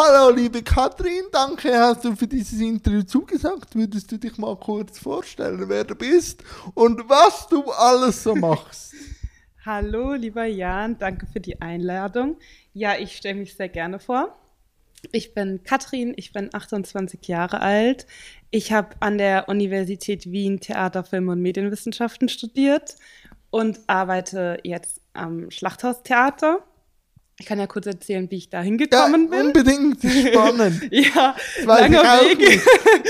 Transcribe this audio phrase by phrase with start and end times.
[0.00, 3.74] Hallo, liebe Katrin, danke, hast du für dieses Interview zugesagt.
[3.74, 8.94] Würdest du dich mal kurz vorstellen, wer du bist und was du alles so machst?
[9.66, 12.38] Hallo, lieber Jan, danke für die Einladung.
[12.72, 14.38] Ja, ich stelle mich sehr gerne vor.
[15.10, 18.06] Ich bin Katrin, ich bin 28 Jahre alt.
[18.52, 22.94] Ich habe an der Universität Wien Theater, Film und Medienwissenschaften studiert
[23.50, 26.62] und arbeite jetzt am Schlachthaustheater.
[27.40, 29.46] Ich kann ja kurz erzählen, wie ich da hingekommen ja, bin.
[29.46, 30.88] Unbedingt spannend.
[30.90, 32.60] ja, langer Weg.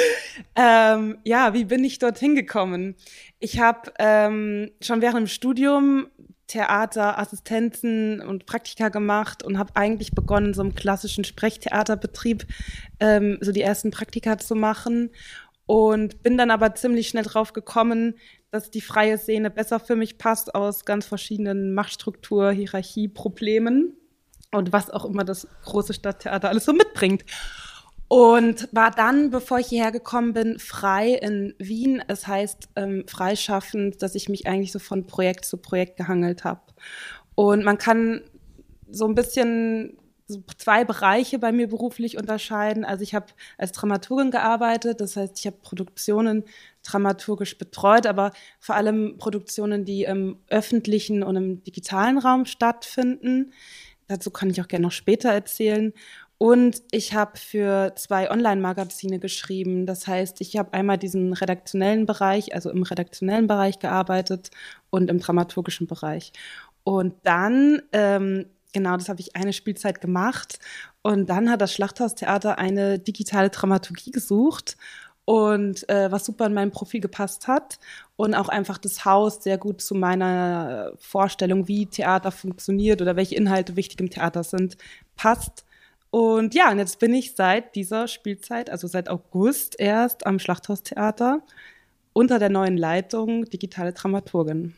[0.55, 2.95] ähm, ja, wie bin ich dorthin gekommen?
[3.39, 6.09] Ich habe ähm, schon während dem Studium
[6.47, 12.47] Theater, Assistenzen und Praktika gemacht und habe eigentlich begonnen, so einem klassischen Sprechtheaterbetrieb
[13.01, 15.11] ähm, so die ersten Praktika zu machen
[15.67, 18.15] und bin dann aber ziemlich schnell drauf gekommen,
[18.51, 23.98] dass die freie Szene besser für mich passt aus ganz verschiedenen Machtstruktur, Hierarchie, Problemen
[24.53, 27.25] und was auch immer das große Stadttheater alles so mitbringt.
[28.09, 32.03] Und war dann, bevor ich hierher gekommen bin, frei in Wien.
[32.09, 36.63] Es heißt ähm, freischaffend, dass ich mich eigentlich so von Projekt zu Projekt gehangelt habe.
[37.35, 38.23] Und man kann
[38.91, 42.85] so ein bisschen so zwei Bereiche bei mir beruflich unterscheiden.
[42.85, 46.45] Also ich habe als Dramaturgin gearbeitet, das heißt, ich habe Produktionen
[46.83, 53.53] dramaturgisch betreut, aber vor allem Produktionen, die im öffentlichen und im digitalen Raum stattfinden.
[54.09, 55.93] Dazu kann ich auch gerne noch später erzählen.
[56.39, 59.87] Und ich habe für zwei Online-Magazine geschrieben.
[59.87, 64.51] Das heißt, ich habe einmal diesen redaktionellen Bereich, also im redaktionellen Bereich gearbeitet
[64.91, 66.33] und im dramaturgischen Bereich.
[66.85, 70.61] Und dann, ähm, genau, das habe ich eine Spielzeit gemacht.
[71.03, 74.77] Und dann hat das Schlachthaustheater eine digitale Dramaturgie gesucht
[75.29, 77.79] und äh, was super in mein Profil gepasst hat
[78.17, 83.35] und auch einfach das Haus sehr gut zu meiner Vorstellung, wie Theater funktioniert oder welche
[83.35, 84.79] Inhalte wichtig im Theater sind,
[85.17, 85.67] passt.
[86.09, 91.43] Und ja, und jetzt bin ich seit dieser Spielzeit, also seit August erst am Schlachthaustheater
[92.15, 94.73] unter der neuen Leitung digitale Dramaturgin.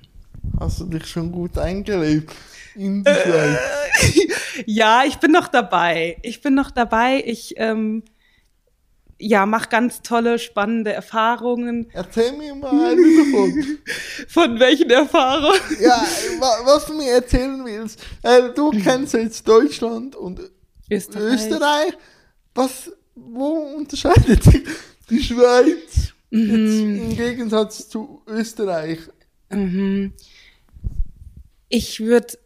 [0.59, 2.35] Hast du dich schon gut eingelebt
[2.75, 3.25] in die Zeit?
[3.25, 4.33] Äh,
[4.67, 6.17] ja, ich bin noch dabei.
[6.23, 7.23] Ich bin noch dabei.
[7.25, 8.03] Ich ähm,
[9.21, 11.89] ja, mach ganz tolle, spannende Erfahrungen.
[11.93, 13.79] Erzähl mir mal eine davon.
[14.29, 15.61] Von welchen Erfahrungen?
[15.81, 16.03] Ja,
[16.65, 18.01] was du mir erzählen willst.
[18.23, 20.41] Äh, du kennst jetzt Deutschland und
[20.91, 21.35] Österreich.
[21.35, 21.93] Österreich.
[22.55, 24.63] Was, wo unterscheidet sich
[25.11, 26.41] die Schweiz mhm.
[26.41, 29.01] jetzt im Gegensatz zu Österreich?
[29.51, 30.15] Mhm.
[31.69, 32.39] Ich würde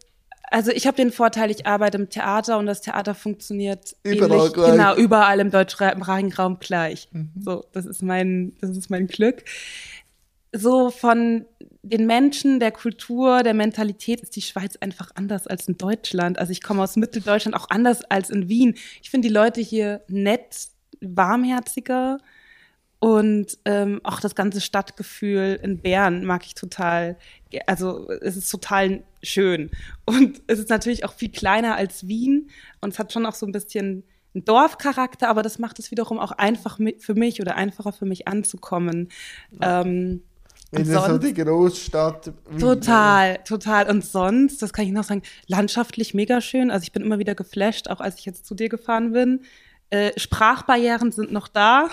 [0.55, 4.53] also ich habe den Vorteil, ich arbeite im Theater und das Theater funktioniert überall ähnlich,
[4.53, 4.71] gleich.
[4.71, 7.09] genau überall im deutschsprachigen Raum gleich.
[7.11, 7.31] Mhm.
[7.37, 9.43] So, das ist mein, das ist mein Glück.
[10.53, 11.45] So von
[11.83, 16.39] den Menschen, der Kultur, der Mentalität ist die Schweiz einfach anders als in Deutschland.
[16.39, 18.75] Also ich komme aus Mitteldeutschland, auch anders als in Wien.
[19.03, 20.69] Ich finde die Leute hier nett,
[21.01, 22.19] warmherziger
[23.05, 27.17] und ähm, auch das ganze Stadtgefühl in Bern mag ich total.
[27.67, 29.69] Also es ist total schön.
[30.05, 32.49] Und es ist natürlich auch viel kleiner als Wien
[32.81, 36.17] und es hat schon auch so ein bisschen einen Dorfcharakter, aber das macht es wiederum
[36.17, 39.09] auch einfach für mich oder einfacher für mich anzukommen.
[39.61, 39.81] Ja.
[39.81, 40.23] Ähm,
[40.71, 42.33] in so die Großstadt.
[42.59, 43.87] Total, total.
[43.87, 46.71] Und sonst, das kann ich noch sagen, landschaftlich mega schön.
[46.71, 49.41] Also ich bin immer wieder geflasht, auch als ich jetzt zu dir gefahren bin.
[49.91, 51.89] Äh, Sprachbarrieren sind noch da.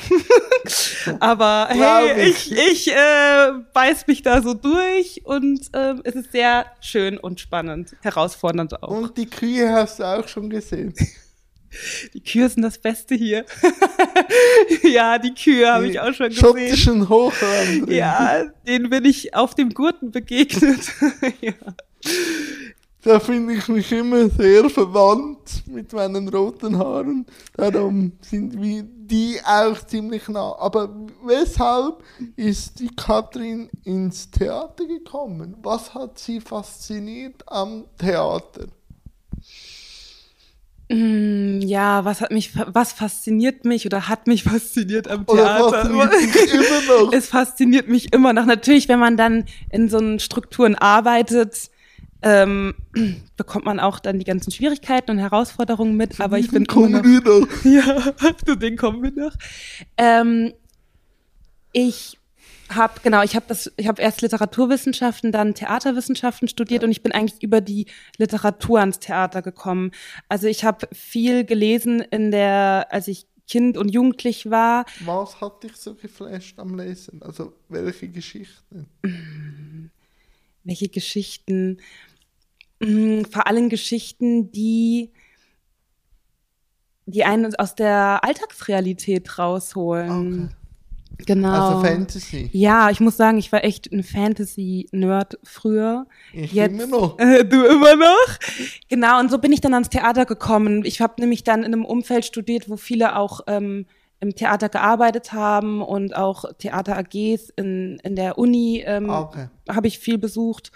[1.20, 6.66] Aber hey, ich, ich äh, beiß mich da so durch und äh, es ist sehr
[6.80, 8.88] schön und spannend, herausfordernd auch.
[8.88, 10.94] Und die Kühe hast du auch schon gesehen.
[12.12, 13.46] Die Kühe sind das Beste hier.
[14.82, 16.44] ja, die Kühe habe ich auch schon gesehen.
[16.44, 17.88] Schottischen Hochland.
[17.88, 20.92] Ja, denen bin ich auf dem Gurten begegnet.
[21.40, 21.54] ja.
[23.04, 27.26] Da finde ich mich immer sehr verwandt mit meinen roten Haaren.
[27.56, 30.54] Darum sind wir die auch ziemlich nah.
[30.58, 30.88] Aber
[31.24, 32.04] weshalb
[32.36, 35.56] ist die Katrin ins Theater gekommen?
[35.62, 38.68] Was hat sie fasziniert am Theater?
[40.88, 45.86] Mm, ja, was hat mich, was fasziniert mich oder hat mich fasziniert am Theater?
[45.86, 47.12] Fasziniert?
[47.12, 48.46] Es fasziniert mich immer noch.
[48.46, 51.71] Natürlich, wenn man dann in so einen Strukturen arbeitet,
[52.22, 52.74] ähm,
[53.36, 56.20] bekommt man auch dann die ganzen Schwierigkeiten und Herausforderungen mit.
[56.20, 58.12] Aber ich bin kommen immer noch, wir Ja,
[58.46, 59.34] zu denen kommen wir noch.
[59.96, 60.52] Ähm,
[61.72, 62.18] ich
[62.70, 66.86] habe genau, ich habe das, ich habe erst Literaturwissenschaften, dann Theaterwissenschaften studiert ja.
[66.86, 67.86] und ich bin eigentlich über die
[68.16, 69.90] Literatur ans Theater gekommen.
[70.28, 74.86] Also ich habe viel gelesen in der, als ich Kind und Jugendlich war.
[75.04, 77.22] Was hat dich so geflasht am Lesen?
[77.22, 78.86] Also welche Geschichten?
[80.64, 81.78] Welche Geschichten?
[82.82, 85.10] Mm, vor allem Geschichten, die
[87.06, 90.44] die einen aus der Alltagsrealität rausholen.
[90.44, 90.56] Okay.
[91.26, 91.50] Genau.
[91.50, 92.50] Also Fantasy.
[92.52, 96.06] Ja, ich muss sagen, ich war echt ein Fantasy-Nerd früher.
[96.32, 97.18] Ich Jetzt, immer noch.
[97.22, 98.38] Äh, du immer noch?
[98.88, 100.84] Genau, und so bin ich dann ans Theater gekommen.
[100.84, 103.86] Ich habe nämlich dann in einem Umfeld studiert, wo viele auch ähm,
[104.20, 109.48] im Theater gearbeitet haben und auch Theater-AGs in, in der Uni ähm, ah, okay.
[109.68, 110.72] habe ich viel besucht.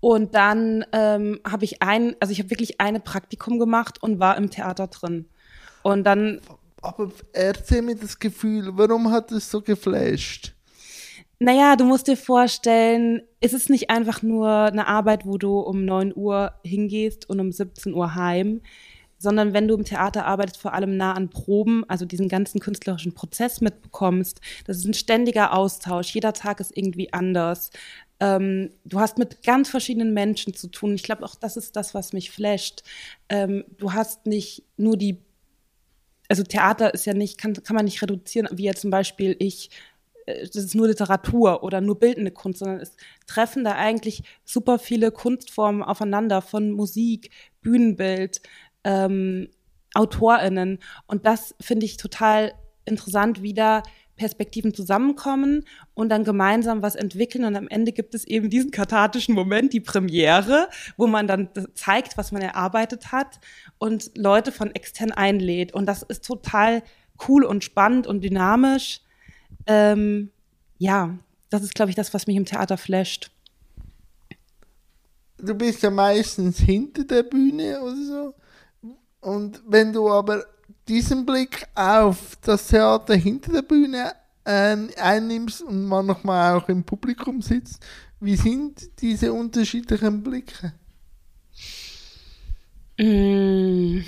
[0.00, 4.36] Und dann ähm, habe ich ein, also ich habe wirklich eine Praktikum gemacht und war
[4.36, 5.26] im Theater drin.
[5.82, 6.40] Und dann
[6.80, 10.54] aber erzähl mir das Gefühl, warum hat es so geflasht?
[11.40, 15.84] Naja, du musst dir vorstellen, es ist nicht einfach nur eine Arbeit, wo du um
[15.84, 18.60] 9 Uhr hingehst und um 17 Uhr heim,
[19.18, 23.14] sondern wenn du im Theater arbeitest, vor allem nah an Proben, also diesen ganzen künstlerischen
[23.14, 26.12] Prozess mitbekommst, das ist ein ständiger Austausch.
[26.12, 27.70] Jeder Tag ist irgendwie anders.
[28.20, 30.94] Ähm, du hast mit ganz verschiedenen Menschen zu tun.
[30.94, 32.82] Ich glaube, auch das ist das, was mich flasht.
[33.28, 35.18] Ähm, du hast nicht nur die
[36.28, 39.70] also Theater ist ja nicht, kann, kann man nicht reduzieren, wie jetzt zum Beispiel ich,
[40.26, 44.78] äh, das ist nur Literatur oder nur bildende Kunst, sondern es treffen da eigentlich super
[44.78, 47.30] viele Kunstformen aufeinander von Musik,
[47.62, 48.42] Bühnenbild,
[48.84, 49.48] ähm,
[49.94, 50.78] AutorInnen.
[51.06, 52.52] Und das finde ich total
[52.84, 53.82] interessant, wieder
[54.18, 57.44] Perspektiven zusammenkommen und dann gemeinsam was entwickeln.
[57.44, 60.68] Und am Ende gibt es eben diesen kathartischen Moment, die Premiere,
[60.98, 63.40] wo man dann zeigt, was man erarbeitet hat
[63.78, 65.72] und Leute von extern einlädt.
[65.72, 66.82] Und das ist total
[67.26, 69.00] cool und spannend und dynamisch.
[69.66, 70.30] Ähm,
[70.76, 71.18] ja,
[71.48, 73.30] das ist, glaube ich, das, was mich im Theater flasht.
[75.38, 78.34] Du bist ja meistens hinter der Bühne oder so.
[79.20, 80.44] Und wenn du aber
[80.88, 84.12] diesen Blick auf das Theater hinter der Bühne
[84.44, 87.84] äh, einnimmst und manchmal auch im Publikum sitzt,
[88.20, 90.72] wie sind diese unterschiedlichen Blicke?
[92.98, 94.00] Mm.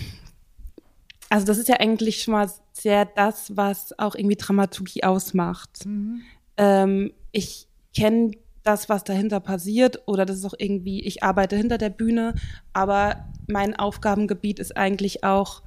[1.28, 5.86] Also das ist ja eigentlich schon mal sehr das, was auch irgendwie Dramaturgie ausmacht.
[5.86, 6.22] Mhm.
[6.56, 8.32] Ähm, ich kenne
[8.64, 12.34] das, was dahinter passiert, oder das ist auch irgendwie, ich arbeite hinter der Bühne,
[12.72, 15.62] aber mein Aufgabengebiet ist eigentlich auch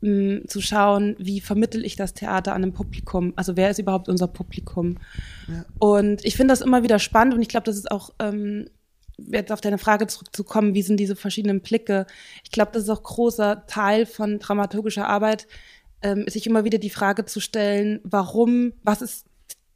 [0.00, 3.32] mh, zu schauen, wie vermittel ich das Theater an einem Publikum?
[3.36, 4.98] Also wer ist überhaupt unser Publikum?
[5.48, 5.64] Ja.
[5.78, 8.68] Und ich finde das immer wieder spannend und ich glaube, das ist auch ähm,
[9.16, 12.06] jetzt auf deine Frage zurückzukommen, wie sind diese verschiedenen Blicke?
[12.44, 15.46] Ich glaube, das ist auch großer Teil von dramaturgischer Arbeit,
[16.02, 19.26] ähm, sich immer wieder die Frage zu stellen, warum, was ist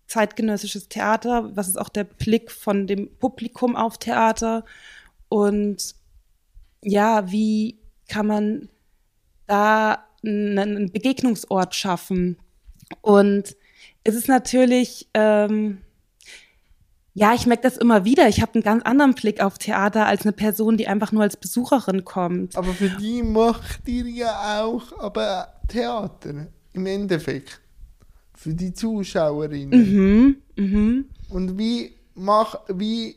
[0.07, 4.65] zeitgenössisches Theater, was ist auch der Blick von dem Publikum auf Theater
[5.29, 5.95] und
[6.85, 7.79] ja, wie
[8.09, 8.69] kann man
[9.47, 12.37] da einen Begegnungsort schaffen.
[13.01, 13.57] Und
[14.05, 15.79] es ist natürlich, ähm,
[17.15, 18.29] ja, ich merke das immer wieder.
[18.29, 21.37] Ich habe einen ganz anderen Blick auf Theater als eine Person, die einfach nur als
[21.37, 22.57] Besucherin kommt.
[22.57, 27.61] Aber für die macht ihr ja auch aber Theater im Endeffekt.
[28.35, 29.71] Für die Zuschauerinnen.
[29.71, 31.05] Mhm, mhm.
[31.29, 33.17] Und wie mach, wie,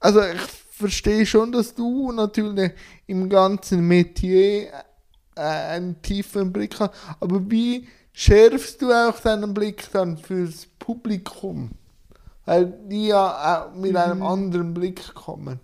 [0.00, 0.40] also ich
[0.70, 2.72] verstehe schon, dass du natürlich
[3.06, 4.68] im ganzen Metier
[5.36, 6.92] einen tiefen Blick hast.
[7.20, 11.70] Aber wie schärfst du auch deinen Blick dann fürs Publikum?
[12.44, 13.96] Weil die ja auch mit mhm.
[13.96, 15.60] einem anderen Blick kommen.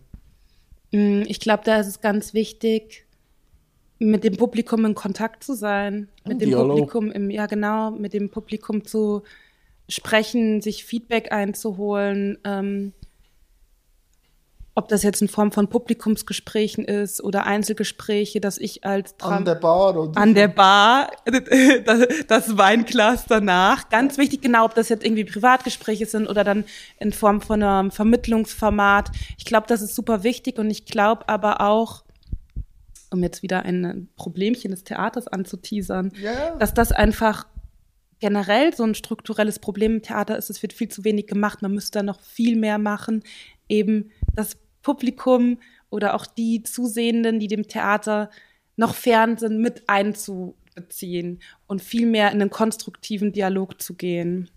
[0.92, 3.06] Mm, ich glaube, da ist es ganz wichtig,
[3.98, 6.70] mit dem Publikum in Kontakt zu sein, mit dem Dialog.
[6.70, 9.22] Publikum im, ja genau, mit dem Publikum zu
[9.88, 12.38] sprechen, sich Feedback einzuholen.
[12.44, 12.92] Ähm,
[14.74, 19.44] ob das jetzt in Form von Publikumsgesprächen ist oder Einzelgespräche, dass ich als Dram an
[19.44, 21.10] der Bar oder an der Bar
[21.84, 23.90] das, das Weinglas danach.
[23.90, 26.64] Ganz wichtig genau ob das jetzt irgendwie Privatgespräche sind oder dann
[26.98, 29.10] in Form von einem Vermittlungsformat.
[29.36, 32.04] Ich glaube das ist super wichtig und ich glaube aber auch
[33.10, 36.56] um jetzt wieder ein Problemchen des Theaters anzuteasern yeah.
[36.56, 37.46] dass das einfach
[38.20, 40.48] generell so ein strukturelles Problem im Theater ist.
[40.48, 41.60] Es wird viel zu wenig gemacht.
[41.60, 43.24] Man müsste da noch viel mehr machen.
[43.68, 45.58] Eben das Publikum
[45.90, 48.30] oder auch die Zusehenden, die dem Theater
[48.76, 54.50] noch fern sind, mit einzubeziehen und viel mehr in einen konstruktiven Dialog zu gehen.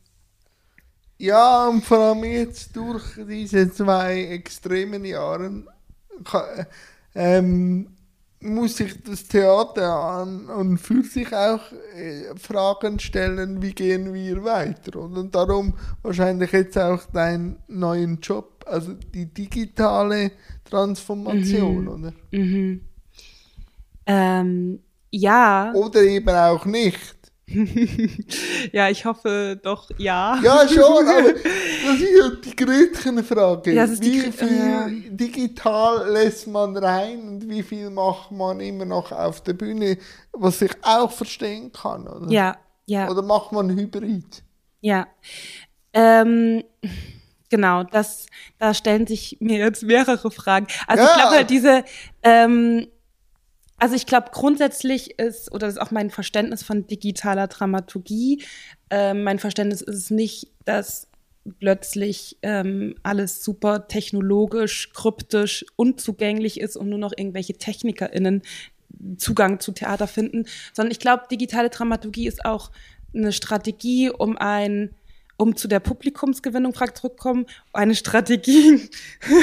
[1.17, 5.63] Ja, und vor allem jetzt durch diese zwei extremen Jahre
[7.15, 7.95] ähm,
[8.41, 11.61] muss sich das Theater an und für sich auch
[11.95, 14.99] äh, Fragen stellen, wie gehen wir weiter.
[14.99, 20.31] Und, und darum wahrscheinlich jetzt auch deinen neuen Job, also die digitale
[20.63, 21.87] Transformation, mhm.
[21.87, 22.13] oder?
[22.31, 22.81] Mhm.
[24.07, 24.79] Ähm,
[25.11, 25.71] ja.
[25.73, 27.15] Oder eben auch nicht.
[28.71, 30.39] ja, ich hoffe doch ja.
[30.43, 31.33] Ja, schon, aber
[31.85, 33.73] das ist ja die Gretchenfrage.
[33.73, 34.87] Ja, wie die, viel ja.
[34.89, 39.97] digital lässt man rein und wie viel macht man immer noch auf der Bühne,
[40.33, 42.31] was ich auch verstehen kann, oder?
[42.31, 42.57] Ja,
[42.87, 43.09] ja.
[43.09, 44.43] Oder macht man Hybrid?
[44.81, 45.07] Ja.
[45.93, 46.63] Ähm,
[47.49, 50.67] genau, das, da stellen sich mir jetzt mehrere Fragen.
[50.87, 51.09] Also ja.
[51.09, 51.83] ich glaube halt diese,
[52.23, 52.87] ähm,
[53.77, 58.43] also ich glaube grundsätzlich ist, oder das ist auch mein Verständnis von digitaler Dramaturgie,
[58.89, 61.07] äh, mein Verständnis ist es nicht, dass
[61.59, 68.41] plötzlich ähm, alles super technologisch, kryptisch, unzugänglich ist und nur noch irgendwelche TechnikerInnen
[69.17, 72.71] Zugang zu Theater finden, sondern ich glaube, digitale Dramaturgie ist auch
[73.13, 74.91] eine Strategie, um ein
[75.37, 78.89] um zu der Publikumsgewinnung zurückzukommen, eine Strategie,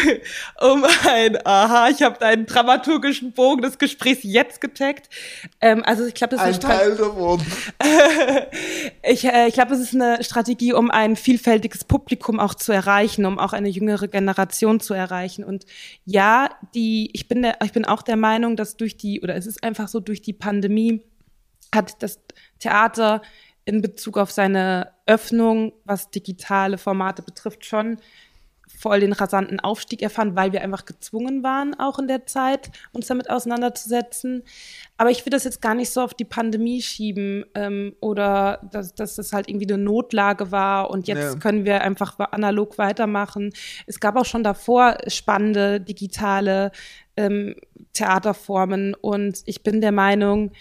[0.60, 5.10] um ein, aha, ich habe deinen dramaturgischen Bogen des Gesprächs jetzt getaggt.
[5.60, 7.42] Ähm, also ich glaube, das ist ein Teil davon.
[9.02, 13.26] ich äh, ich glaube, das ist eine Strategie, um ein vielfältiges Publikum auch zu erreichen,
[13.26, 15.44] um auch eine jüngere Generation zu erreichen.
[15.44, 15.66] Und
[16.04, 19.46] ja, die, ich bin der, ich bin auch der Meinung, dass durch die, oder es
[19.46, 21.02] ist einfach so, durch die Pandemie
[21.74, 22.20] hat das
[22.58, 23.22] Theater
[23.64, 27.98] in Bezug auf seine Öffnung, was digitale Formate betrifft, schon
[28.82, 33.06] voll den rasanten Aufstieg erfahren, weil wir einfach gezwungen waren, auch in der Zeit uns
[33.06, 34.42] damit auseinanderzusetzen.
[34.96, 38.94] Aber ich will das jetzt gar nicht so auf die Pandemie schieben ähm, oder dass,
[38.94, 41.38] dass das halt irgendwie eine Notlage war und jetzt ja.
[41.38, 43.52] können wir einfach analog weitermachen.
[43.86, 46.72] Es gab auch schon davor spannende digitale
[47.16, 47.54] ähm,
[47.92, 50.52] Theaterformen und ich bin der Meinung,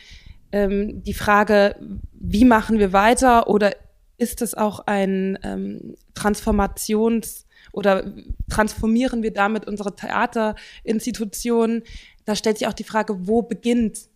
[0.52, 1.76] ähm, die Frage,
[2.14, 3.72] wie machen wir weiter oder
[4.18, 8.14] ist es auch ein ähm, Transformations- oder
[8.50, 11.84] transformieren wir damit unsere Theaterinstitutionen?
[12.26, 14.12] Da stellt sich auch die Frage, wo beginnt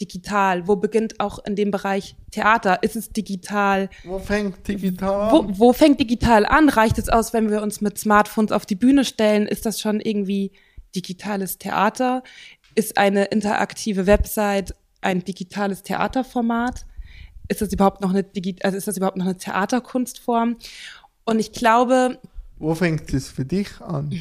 [0.00, 0.66] digital?
[0.66, 2.82] Wo beginnt auch in dem Bereich Theater?
[2.82, 3.90] Ist es digital?
[4.04, 5.32] Wo fängt digital an?
[5.32, 6.68] Wo, wo fängt digital an?
[6.68, 9.46] Reicht es aus, wenn wir uns mit Smartphones auf die Bühne stellen?
[9.46, 10.52] Ist das schon irgendwie
[10.96, 12.22] digitales Theater?
[12.74, 16.86] Ist eine interaktive Website ein digitales Theaterformat?
[17.48, 20.56] Ist das überhaupt noch eine Digi also ist das überhaupt noch eine Theaterkunstform?
[21.24, 22.18] Und ich glaube.
[22.58, 24.18] Wo fängt es für dich an?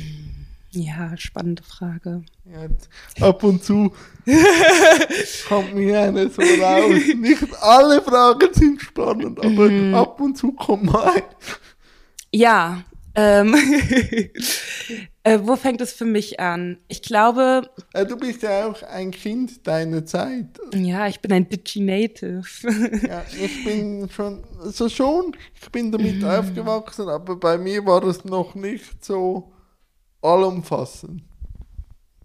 [0.71, 2.23] Ja, spannende Frage.
[2.45, 3.91] Ja, ab und zu
[5.47, 7.01] kommt mir eine so raus.
[7.15, 9.95] Nicht alle Fragen sind spannend, aber mhm.
[9.95, 11.23] ab und zu kommt mal.
[12.31, 12.83] Ja,
[13.15, 13.55] ähm,
[15.29, 16.77] äh, wo fängt es für mich an?
[16.87, 17.69] Ich glaube.
[17.93, 20.59] Äh, du bist ja auch ein Kind deiner Zeit.
[20.73, 22.41] Ja, ich bin ein Digi-Native.
[23.07, 26.25] ja, ich bin schon, so schon, ich bin damit mhm.
[26.25, 29.51] aufgewachsen, aber bei mir war es noch nicht so
[30.23, 31.21] allumfassend.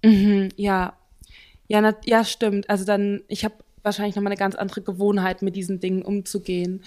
[0.03, 0.95] Mhm, ja.
[1.69, 2.71] Ja, na, ja, stimmt.
[2.71, 6.83] Also dann, ich habe wahrscheinlich nochmal eine ganz andere Gewohnheit, mit diesen Dingen umzugehen.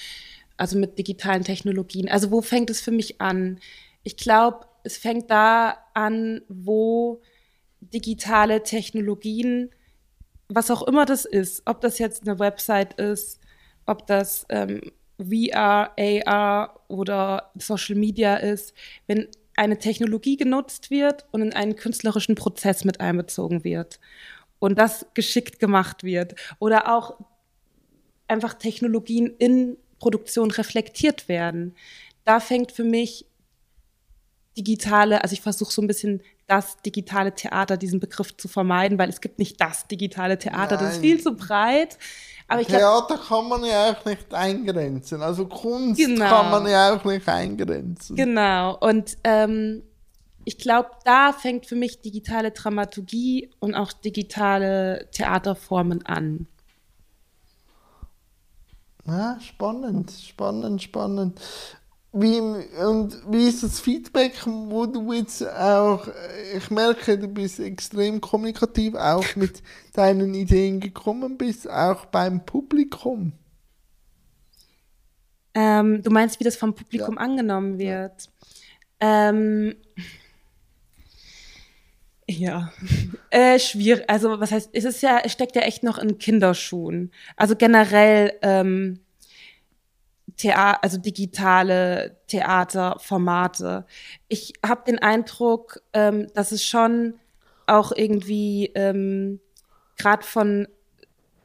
[0.56, 2.10] Also mit digitalen Technologien.
[2.10, 3.60] Also wo fängt es für mich an?
[4.08, 7.22] ich glaube, es fängt da an, wo
[7.82, 9.70] digitale Technologien,
[10.48, 13.42] was auch immer das ist, ob das jetzt eine Website ist,
[13.86, 14.82] ob das ähm,
[15.20, 18.74] VR, AR oder Social Media ist,
[19.08, 19.28] wenn
[19.58, 24.00] eine Technologie genutzt wird und in einen künstlerischen Prozess mit einbezogen wird
[24.60, 27.20] und das geschickt gemacht wird oder auch
[28.30, 31.76] einfach Technologien in Produktion reflektiert werden.
[32.24, 33.26] Da fängt für mich
[34.58, 39.10] digitale, also ich versuche so ein bisschen das digitale Theater, diesen Begriff zu vermeiden, weil
[39.10, 40.86] es gibt nicht das digitale Theater, Nein.
[40.86, 41.98] das ist viel zu breit.
[42.48, 45.22] Aber Theater glaub, kann man ja auch nicht eingrenzen.
[45.22, 46.30] Also Kunst genau.
[46.30, 48.16] kann man ja auch nicht eingrenzen.
[48.16, 48.78] Genau.
[48.78, 49.84] Und ähm,
[50.46, 56.48] ich glaube, da fängt für mich digitale Dramaturgie und auch digitale Theaterformen an.
[59.06, 61.42] Ja, spannend, spannend, spannend
[62.14, 66.08] wie, und wie ist das Feedback, wo du jetzt auch,
[66.56, 69.62] ich merke, du bist extrem kommunikativ, auch mit
[69.94, 73.34] deinen Ideen gekommen bist, auch beim Publikum?
[75.54, 77.22] Ähm, du meinst, wie das vom Publikum ja.
[77.22, 78.30] angenommen wird?
[79.02, 79.30] Ja.
[79.30, 79.76] Ähm,
[82.30, 82.72] ja,
[83.30, 84.10] äh, schwierig.
[84.10, 87.12] Also was heißt, es ist ja, es steckt ja echt noch in Kinderschuhen.
[87.36, 89.00] Also generell ähm,
[90.38, 93.86] Theater, also digitale Theaterformate.
[94.28, 97.16] Ich habe den Eindruck, ähm, dass es schon
[97.66, 99.40] auch irgendwie ähm,
[99.98, 100.68] gerade von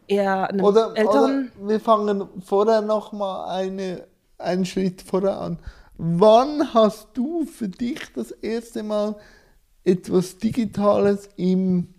[0.07, 1.53] eher einem oder, älteren.
[1.59, 4.07] Oder wir fangen vorher noch mal eine,
[4.39, 5.59] einen Schritt vorher an.
[5.97, 9.17] Wann hast du für dich das erste Mal
[9.85, 11.95] etwas Digitales im,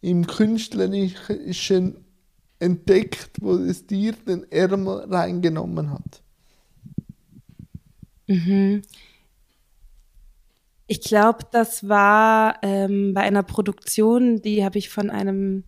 [0.00, 2.04] im künstlerischen
[2.58, 6.22] entdeckt, wo es dir den Ärmel reingenommen hat?
[8.26, 8.82] Mhm.
[10.86, 15.64] Ich glaube, das war ähm, bei einer Produktion, die habe ich von einem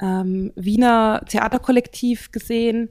[0.00, 2.90] ähm, Wiener Theaterkollektiv gesehen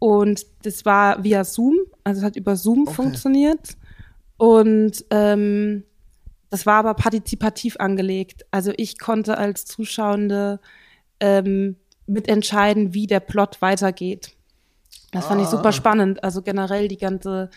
[0.00, 2.94] und das war via Zoom, also es hat über Zoom okay.
[2.94, 3.76] funktioniert
[4.38, 5.84] und ähm,
[6.50, 8.46] das war aber partizipativ angelegt.
[8.50, 10.60] Also ich konnte als Zuschauende
[11.20, 11.76] ähm,
[12.08, 14.32] mitentscheiden, wie der Plot weitergeht.
[15.12, 15.28] Das ah.
[15.28, 15.72] fand ich super ah.
[15.72, 16.24] spannend.
[16.24, 17.50] Also generell die ganze,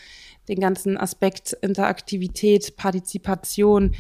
[0.48, 3.96] den ganzen Aspekt Interaktivität, Partizipation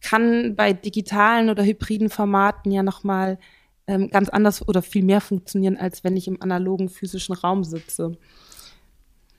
[0.00, 3.38] kann bei digitalen oder hybriden Formaten ja nochmal
[3.86, 8.16] ähm, ganz anders oder viel mehr funktionieren, als wenn ich im analogen physischen Raum sitze.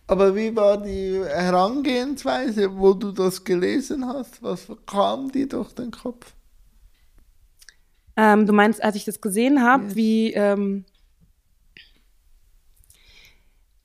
[0.08, 4.44] Aber wie war die Herangehensweise, wo du das gelesen hast?
[4.44, 6.34] Was kam dir durch den Kopf?
[8.16, 9.96] Ähm, du meinst, als ich das gesehen habe, ja.
[9.96, 10.34] wie.
[10.34, 10.86] Ähm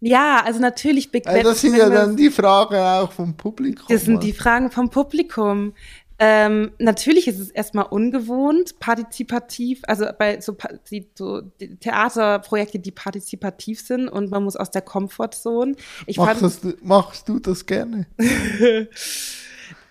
[0.00, 1.46] ja, also natürlich begleitet.
[1.46, 3.86] Also das sind ja dann die Fragen auch vom Publikum.
[3.88, 5.72] Das sind die Fragen vom Publikum.
[6.20, 10.56] Ähm, natürlich ist es erstmal ungewohnt, partizipativ, also bei so,
[10.90, 15.76] die, so die Theaterprojekte, die partizipativ sind und man muss aus der Komfortzone.
[16.06, 18.08] Ich machst, das, machst du das gerne?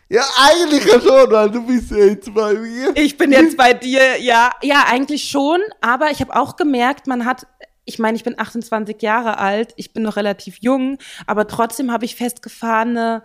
[0.10, 2.96] ja, eigentlich ja schon, weil du bist ja jetzt bei mir.
[2.96, 7.26] Ich bin jetzt bei dir, ja, ja, eigentlich schon, aber ich habe auch gemerkt, man
[7.26, 7.48] hat
[7.88, 12.04] ich meine, ich bin 28 Jahre alt, ich bin noch relativ jung, aber trotzdem habe
[12.04, 13.24] ich festgefahrene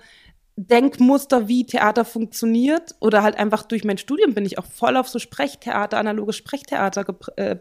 [0.56, 5.08] Denkmuster, wie Theater funktioniert oder halt einfach durch mein Studium bin ich auch voll auf
[5.08, 7.04] so Sprechtheater, analoges Sprechtheater
[7.36, 7.56] äh,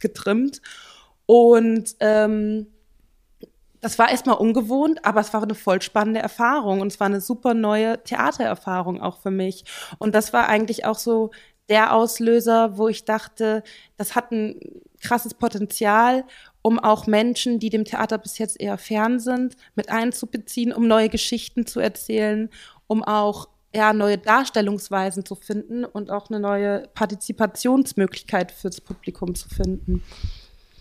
[0.00, 0.60] getrimmt
[1.26, 2.66] und ähm,
[3.84, 7.20] das war erstmal ungewohnt, aber es war eine voll spannende Erfahrung und es war eine
[7.20, 9.66] super neue Theatererfahrung auch für mich.
[9.98, 11.32] Und das war eigentlich auch so
[11.68, 13.62] der Auslöser, wo ich dachte,
[13.98, 14.58] das hat ein
[15.02, 16.24] krasses Potenzial
[16.62, 21.10] um auch Menschen, die dem Theater bis jetzt eher fern sind, mit einzubeziehen, um neue
[21.10, 22.48] Geschichten zu erzählen,
[22.86, 29.50] um auch ja, neue Darstellungsweisen zu finden und auch eine neue Partizipationsmöglichkeit fürs Publikum zu
[29.50, 30.02] finden.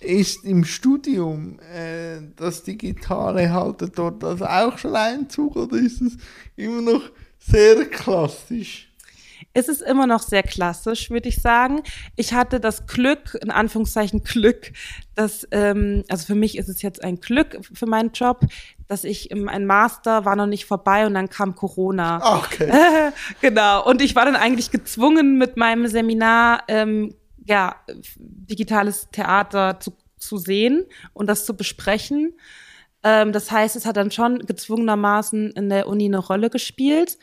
[0.03, 6.17] Ist im Studium äh, das Digitale haltet dort das auch schon Einzug oder ist es
[6.55, 7.03] immer noch
[7.39, 8.93] sehr klassisch?
[9.53, 11.83] ist es immer noch sehr klassisch, würde ich sagen.
[12.15, 14.71] Ich hatte das Glück, in Anführungszeichen Glück,
[15.15, 18.41] dass, ähm, also für mich ist es jetzt ein Glück für meinen Job,
[18.87, 22.19] dass ich im, ein Master war noch nicht vorbei und dann kam Corona.
[22.21, 22.71] Ah, okay.
[23.41, 23.85] genau.
[23.85, 27.13] Und ich war dann eigentlich gezwungen, mit meinem Seminar ähm,
[27.45, 27.75] ja,
[28.17, 29.93] digitales Theater zu,
[30.25, 32.33] zu sehen und das zu besprechen.
[33.03, 37.17] Ähm, das heißt, es hat dann schon gezwungenermaßen in der Uni eine Rolle gespielt.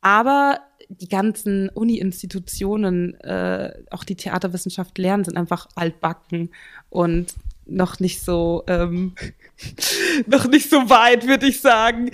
[0.00, 6.50] Aber die ganzen Uni-Institutionen, äh, auch die Theaterwissenschaft lernen, sind einfach altbacken
[6.90, 7.34] und
[7.64, 9.14] noch nicht so, ähm,
[10.26, 12.10] noch nicht so weit, würde ich sagen.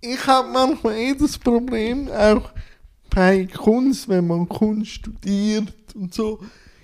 [0.00, 2.50] Ich habe manchmal eh das Problem, auch
[3.14, 6.40] bei Kunst, wenn man Kunst studiert und so.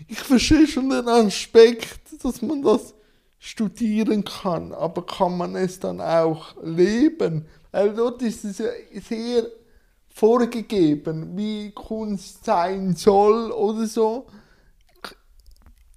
[0.07, 2.95] Ich verstehe schon den Aspekt, dass man das
[3.39, 7.47] studieren kann, aber kann man es dann auch leben?
[7.73, 8.69] Weil dort ist es ja
[9.01, 9.47] sehr
[10.09, 14.27] vorgegeben, wie Kunst sein soll oder so,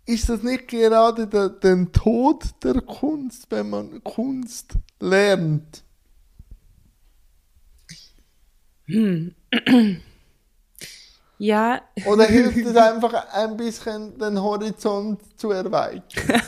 [0.06, 5.84] ist das nicht gerade der, der Tod der Kunst, wenn man Kunst lernt?
[8.86, 9.34] Hm.
[11.38, 11.82] Ja.
[12.06, 16.04] Oder hilft es einfach ein bisschen, den Horizont zu erweitern?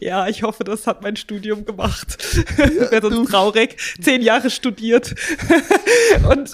[0.00, 2.18] ja, ich hoffe, das hat mein Studium gemacht.
[2.58, 3.76] Ja, Wäre sonst traurig.
[4.00, 5.14] Zehn Jahre studiert.
[6.28, 6.52] Und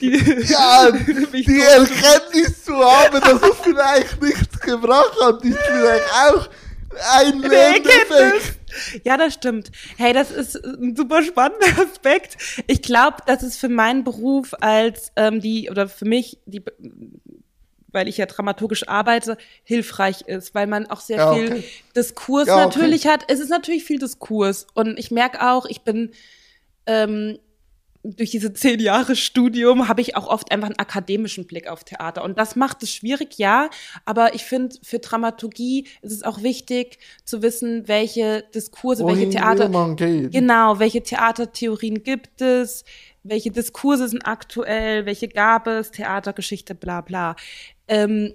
[0.00, 6.48] die, ja, die Erkenntnis zu haben, dass es vielleicht nichts gebracht hat, ist vielleicht auch
[7.18, 8.59] ein Lerneffekt.
[9.04, 9.70] Ja, das stimmt.
[9.96, 12.36] Hey, das ist ein super spannender Aspekt.
[12.66, 16.62] Ich glaube, dass es für meinen Beruf als ähm, die, oder für mich, die,
[17.88, 21.46] weil ich ja dramaturgisch arbeite, hilfreich ist, weil man auch sehr ja, okay.
[21.46, 21.64] viel
[21.96, 23.14] Diskurs ja, natürlich okay.
[23.14, 23.24] hat.
[23.28, 24.66] Es ist natürlich viel Diskurs.
[24.74, 26.12] Und ich merke auch, ich bin
[26.86, 27.38] ähm,
[28.02, 32.24] durch diese zehn Jahre Studium habe ich auch oft einfach einen akademischen Blick auf Theater.
[32.24, 33.68] Und das macht es schwierig, ja.
[34.06, 39.30] Aber ich finde, für Dramaturgie ist es auch wichtig zu wissen, welche Diskurse, Wohin welche
[39.30, 39.68] Theater,
[40.30, 42.84] genau, welche Theatertheorien gibt es,
[43.22, 47.36] welche Diskurse sind aktuell, welche gab es, Theatergeschichte, bla, bla.
[47.86, 48.34] Ähm,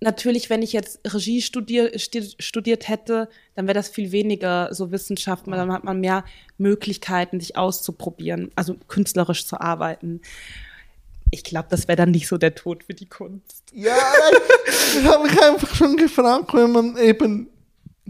[0.00, 5.46] natürlich, wenn ich jetzt Regie studier, studiert hätte, dann wäre das viel weniger so Wissenschaft,
[5.46, 6.24] dann hat man mehr
[6.58, 10.20] Möglichkeiten, sich auszuprobieren, also künstlerisch zu arbeiten.
[11.30, 13.64] Ich glaube, das wäre dann nicht so der Tod für die Kunst.
[13.72, 13.96] Ja,
[14.68, 17.48] ich habe mich einfach schon gefragt, wenn man eben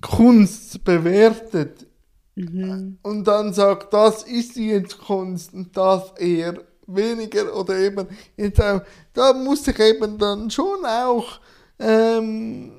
[0.02, 1.86] Kunst bewertet
[2.34, 2.98] mhm.
[3.02, 8.82] und dann sagt, das ist jetzt Kunst und das eher weniger oder eben jetzt auch,
[9.12, 11.40] da muss ich eben dann schon auch
[11.78, 12.72] ähm,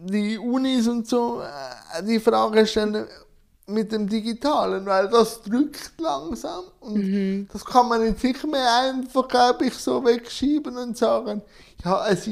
[0.00, 3.06] die Unis und so äh, die Frage stellen
[3.66, 7.48] mit dem Digitalen, weil das drückt langsam und mhm.
[7.50, 11.40] das kann man jetzt nicht mehr einfach, glaube ich, so wegschieben und sagen,
[11.82, 12.28] ja, es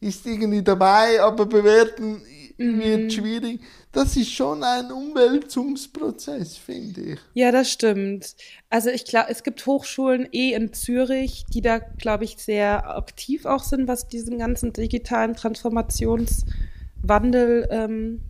[0.00, 2.22] ist irgendwie dabei, aber bewerten.
[2.58, 3.60] Wird schwierig.
[3.92, 7.20] Das ist schon ein Umwälzungsprozess, finde ich.
[7.34, 8.34] Ja, das stimmt.
[8.68, 13.46] Also ich glaube, es gibt Hochschulen eh in Zürich, die da, glaube ich, sehr aktiv
[13.46, 18.22] auch sind, was diesen ganzen digitalen Transformationswandel ähm,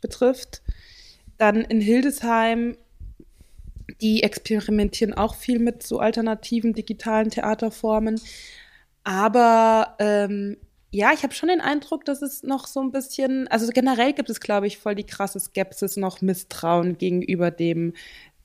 [0.00, 0.62] betrifft.
[1.38, 2.76] Dann in Hildesheim,
[4.00, 8.20] die experimentieren auch viel mit so alternativen digitalen Theaterformen.
[9.04, 10.56] Aber ähm,
[10.96, 14.30] ja, ich habe schon den Eindruck, dass es noch so ein bisschen, also generell gibt
[14.30, 17.92] es, glaube ich, voll die krasse Skepsis, noch Misstrauen gegenüber dem,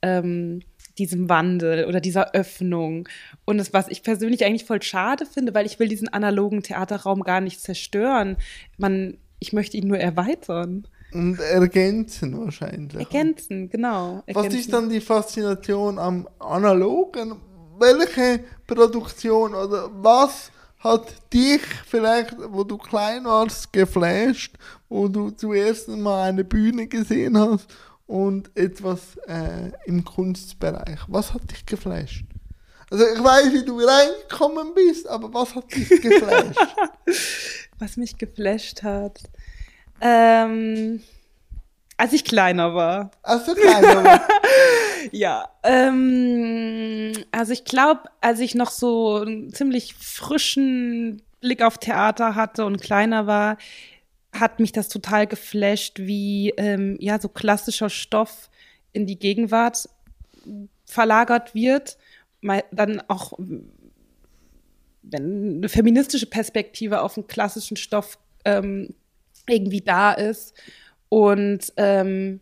[0.02, 0.60] ähm,
[0.98, 3.08] diesem Wandel oder dieser Öffnung.
[3.46, 7.24] Und das, was ich persönlich eigentlich voll schade finde, weil ich will diesen analogen Theaterraum
[7.24, 8.36] gar nicht zerstören.
[8.78, 10.90] Man, ich möchte ihn nur erweitern.
[11.14, 13.00] Und ergänzen wahrscheinlich.
[13.00, 14.24] Ergänzen, genau.
[14.26, 14.52] Ergänzen.
[14.52, 17.38] Was ist dann die Faszination am Analogen?
[17.80, 24.58] Welche Produktion oder was hat dich vielleicht, wo du klein warst, geflasht,
[24.90, 27.68] wo du zuerst mal eine Bühne gesehen hast
[28.08, 31.00] und etwas äh, im Kunstbereich?
[31.08, 32.26] Was hat dich geflasht?
[32.90, 36.60] Also ich weiß, wie du reingekommen bist, aber was hat dich geflasht?
[37.80, 39.22] was mich geflasht hat.
[40.02, 41.02] Ähm,
[42.02, 43.12] als ich kleiner war.
[43.22, 44.28] Als du kleiner war.
[45.12, 45.48] ja.
[45.62, 52.66] Ähm, also ich glaube, als ich noch so einen ziemlich frischen Blick auf Theater hatte
[52.66, 53.60] und kleiner war,
[54.34, 58.50] hat mich das total geflasht, wie ähm, ja so klassischer Stoff
[58.94, 59.88] in die Gegenwart
[60.86, 62.00] verlagert wird.
[62.42, 63.34] Mal dann auch
[65.04, 68.96] wenn eine feministische Perspektive auf einen klassischen Stoff ähm,
[69.48, 70.56] irgendwie da ist.
[71.14, 72.40] Und ähm,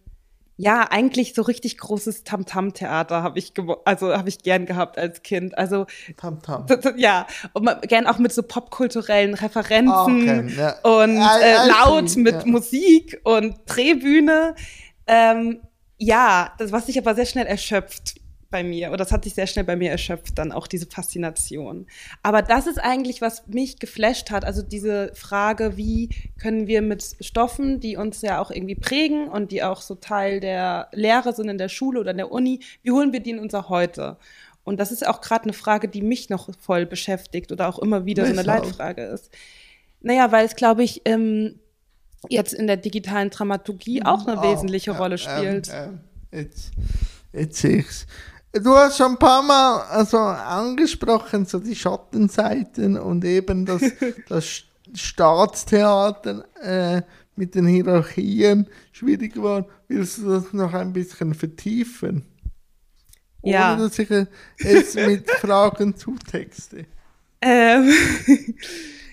[0.55, 3.53] ja, eigentlich so richtig großes Tamtam-Theater habe ich
[3.83, 5.57] also habe ich gern gehabt als Kind.
[5.57, 6.67] Also Tamtam.
[6.95, 10.75] Ja, und gern auch mit so popkulturellen Referenzen okay, ja.
[10.83, 12.45] und äh, laut mit ja.
[12.45, 14.53] Musik und Drehbühne.
[15.07, 15.61] Ähm,
[15.97, 18.18] ja, das was sich aber sehr schnell erschöpft
[18.49, 21.87] bei mir, oder das hat sich sehr schnell bei mir erschöpft, dann auch diese Faszination.
[22.23, 26.09] Aber das ist eigentlich, was mich geflasht hat, also diese Frage, wie
[26.39, 30.39] können wir mit Stoffen, die uns ja auch irgendwie prägen und die auch so Teil
[30.39, 33.39] der Lehre sind in der Schule oder in der Uni, wie holen wir die in
[33.39, 34.17] unser Heute?
[34.63, 38.05] Und das ist auch gerade eine Frage, die mich noch voll beschäftigt oder auch immer
[38.05, 39.31] wieder so eine Leitfrage ist.
[40.01, 41.59] Naja, weil es, glaube ich, ähm,
[42.27, 45.69] jetzt in der digitalen Dramaturgie auch eine oh, wesentliche Rolle spielt.
[45.73, 45.99] Ähm,
[46.31, 46.71] ähm, jetzt,
[47.33, 48.05] jetzt sehe ich's.
[48.51, 53.83] Du hast schon ein paar Mal also angesprochen, so die Schattenseiten und eben das,
[54.27, 57.01] das Staatstheater äh,
[57.35, 59.67] mit den Hierarchien schwierig war.
[59.87, 62.25] Willst du das noch ein bisschen vertiefen?
[63.43, 63.73] Ja.
[63.73, 64.09] Ohne dass ich
[64.57, 66.85] jetzt mit Fragen zutexte.
[67.41, 67.91] Ähm.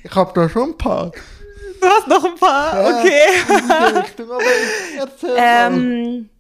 [0.03, 1.11] Ich habe da schon ein paar.
[1.11, 3.99] Du hast noch ein paar, ja, okay.
[3.99, 4.29] Richtung,
[5.37, 6.31] ähm,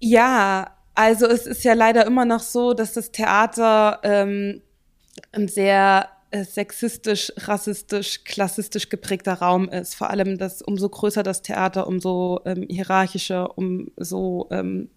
[0.00, 4.62] ja, also es ist ja leider immer noch so, dass das Theater ähm,
[5.32, 9.94] ein sehr äh, sexistisch, rassistisch, klassistisch geprägter Raum ist.
[9.94, 14.90] Vor allem, dass umso größer das Theater, umso ähm, hierarchischer, umso ähm,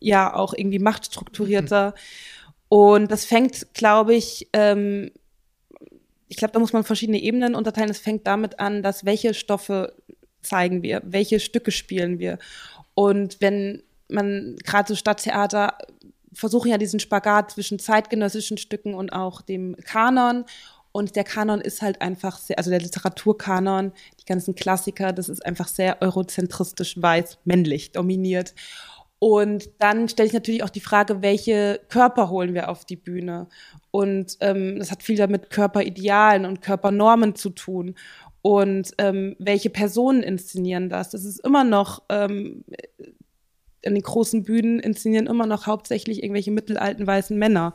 [0.00, 1.90] ja auch irgendwie machtstrukturierter.
[1.90, 2.52] Mhm.
[2.68, 5.10] Und das fängt, glaube ich, ähm,
[6.28, 7.90] ich glaube, da muss man verschiedene Ebenen unterteilen.
[7.90, 9.94] Es fängt damit an, dass welche Stoffe
[10.40, 12.38] zeigen wir, welche Stücke spielen wir.
[12.94, 15.76] Und wenn man gerade so Stadttheater
[16.32, 20.44] versuchen ja diesen Spagat zwischen zeitgenössischen Stücken und auch dem Kanon.
[20.92, 25.44] Und der Kanon ist halt einfach sehr, also der Literaturkanon, die ganzen Klassiker, das ist
[25.44, 28.54] einfach sehr eurozentristisch weiß, männlich dominiert.
[29.18, 33.46] Und dann stelle ich natürlich auch die Frage, welche Körper holen wir auf die Bühne?
[33.90, 37.94] Und ähm, das hat viel damit Körperidealen und Körpernormen zu tun.
[38.42, 41.10] Und ähm, welche Personen inszenieren das?
[41.10, 42.64] Das ist immer noch ähm,
[43.86, 47.74] an den großen Bühnen inszenieren immer noch hauptsächlich irgendwelche mittelalten weißen Männer.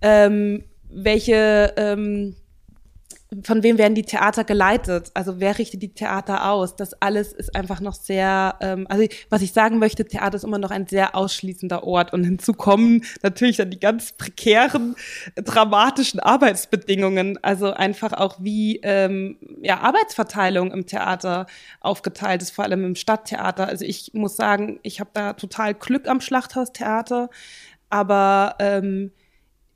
[0.00, 2.36] Ähm, welche, ähm,
[3.42, 5.10] von wem werden die Theater geleitet?
[5.14, 6.76] Also wer richtet die Theater aus?
[6.76, 10.58] Das alles ist einfach noch sehr, ähm, also was ich sagen möchte, Theater ist immer
[10.58, 14.94] noch ein sehr ausschließender Ort und hinzu kommen natürlich dann die ganz prekären,
[15.36, 21.46] dramatischen Arbeitsbedingungen, also einfach auch wie ähm, ja, Arbeitsverteilung im Theater
[21.80, 23.66] aufgeteilt ist, vor allem im Stadttheater.
[23.66, 27.30] Also ich muss sagen, ich habe da total Glück am Schlachthaustheater,
[27.90, 29.12] aber ähm,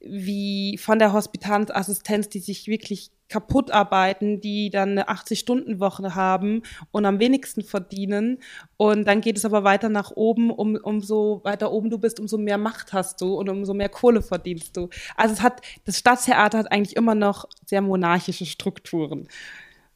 [0.01, 7.05] wie von der Hospitanzassistenz, die sich wirklich kaputt arbeiten, die dann eine 80-Stunden-Woche haben und
[7.05, 8.39] am wenigsten verdienen.
[8.77, 12.39] Und dann geht es aber weiter nach oben, um, umso weiter oben du bist, umso
[12.39, 14.89] mehr Macht hast du und umso mehr Kohle verdienst du.
[15.17, 19.29] Also es hat, das Staatstheater hat eigentlich immer noch sehr monarchische Strukturen,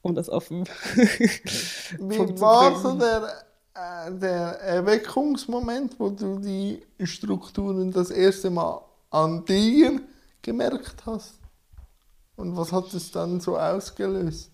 [0.03, 0.65] um das offen
[0.95, 9.45] Wie war so der, äh, der Erweckungsmoment, wo du die Strukturen das erste Mal an
[9.45, 10.01] dir
[10.43, 11.42] gemerkt hast?
[12.37, 14.51] Und was hat es dann so ausgelöst?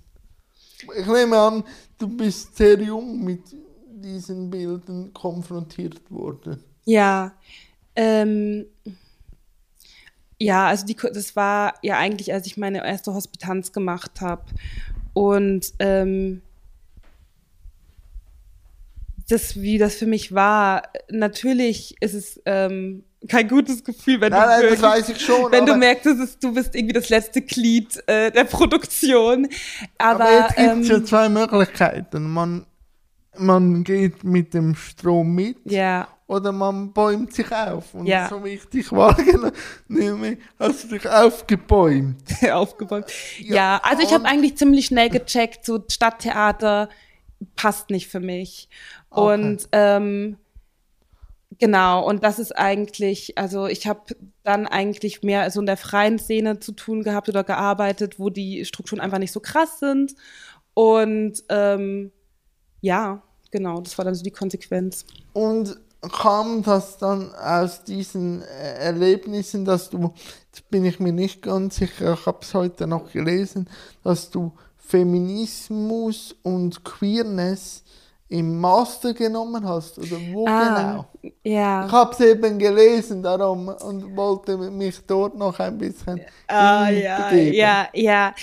[0.97, 1.65] Ich nehme an,
[1.99, 3.43] du bist sehr jung mit
[3.91, 6.63] diesen Bildern konfrontiert worden.
[6.85, 7.33] Ja,
[7.97, 8.67] ähm,
[10.39, 14.45] ja, also die, das war ja eigentlich, als ich meine erste Hospitanz gemacht habe.
[15.15, 16.43] Und ähm,
[19.29, 24.61] das, wie das für mich war, natürlich ist es ähm, kein gutes Gefühl, wenn nein,
[24.61, 28.31] du, nein, wirklich, schon, wenn du merkst, ist, du bist irgendwie das letzte Glied äh,
[28.31, 29.49] der Produktion.
[29.99, 32.31] Aber, aber jetzt gibt es ähm, ja zwei Möglichkeiten.
[32.31, 32.65] Man,
[33.37, 36.07] man geht mit dem Strom mit ja.
[36.29, 37.93] oder man bäumt sich auf.
[37.95, 38.29] Und ja.
[38.29, 39.51] so wichtig war genau,
[40.61, 42.23] hast du dich aufgebäumt.
[42.53, 43.07] aufgebäumt.
[43.41, 46.89] Ja, ja also ich habe eigentlich ziemlich schnell gecheckt, so Stadttheater
[47.57, 48.69] passt nicht für mich.
[49.11, 49.35] Okay.
[49.35, 50.37] Und ähm,
[51.59, 56.19] Genau, und das ist eigentlich, also ich habe dann eigentlich mehr so in der freien
[56.19, 60.15] Szene zu tun gehabt oder gearbeitet, wo die Strukturen einfach nicht so krass sind.
[60.75, 62.13] Und ähm,
[62.81, 65.05] ja, genau, das war dann so die Konsequenz.
[65.33, 70.15] Und kam das dann aus diesen äh, Erlebnissen, dass du,
[70.47, 73.69] jetzt bin ich mir nicht ganz sicher, ich habe es heute noch gelesen,
[74.05, 77.83] dass du Feminismus und Queerness
[78.29, 79.99] im Master genommen hast?
[79.99, 81.33] Oder wo ah, genau?
[81.45, 81.87] Ja.
[81.87, 87.33] Ich habe es eben gelesen darum und wollte mich dort noch ein bisschen ah, ja,
[87.33, 88.35] ja, ja.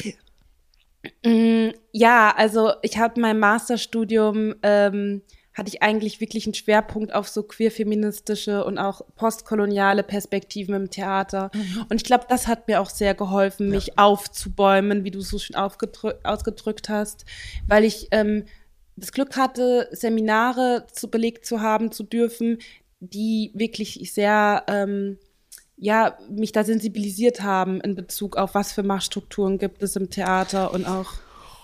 [1.23, 5.21] Mm, ja, also ich habe mein Masterstudium ähm,
[5.55, 11.49] hatte ich eigentlich wirklich einen Schwerpunkt auf so queer-feministische und auch postkoloniale Perspektiven im Theater.
[11.53, 11.85] Mhm.
[11.89, 13.93] Und ich glaube, das hat mir auch sehr geholfen, mich ja.
[13.97, 17.25] aufzubäumen, wie du so schön ausgedrückt hast,
[17.67, 18.45] weil ich ähm,
[18.95, 22.59] das Glück hatte, Seminare zu, belegt zu haben, zu dürfen,
[22.99, 25.17] die wirklich sehr, ähm,
[25.77, 30.73] ja, mich da sensibilisiert haben in Bezug auf was für Machtstrukturen gibt es im Theater
[30.73, 31.13] und auch.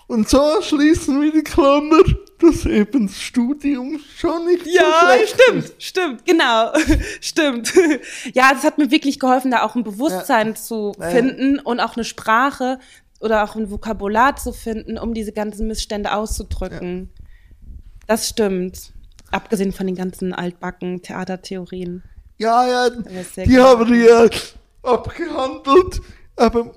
[0.08, 2.02] Und so schließen wir die Klammer,
[2.38, 5.82] dass eben das Studium schon nicht ja, so schlecht stimmt, ist.
[5.82, 6.72] stimmt, genau,
[7.22, 7.72] stimmt.
[8.34, 10.54] Ja, es hat mir wirklich geholfen, da auch ein Bewusstsein ja.
[10.54, 11.62] zu finden ja.
[11.62, 12.78] und auch eine Sprache
[13.20, 17.10] oder auch ein Vokabular zu finden, um diese ganzen Missstände auszudrücken.
[17.16, 17.21] Ja.
[18.12, 18.92] Das stimmt.
[19.30, 22.02] Abgesehen von den ganzen altbacken Theatertheorien.
[22.36, 24.30] Ja, ja, die haben wir
[24.82, 26.02] abgehandelt.
[26.36, 26.74] Aber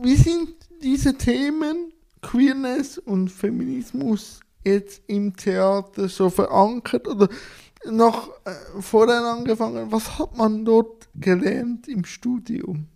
[0.00, 1.92] wie sind diese Themen
[2.22, 7.28] Queerness und Feminismus jetzt im Theater so verankert oder
[7.84, 9.92] noch äh, vorher angefangen?
[9.92, 12.88] Was hat man dort gelernt im Studium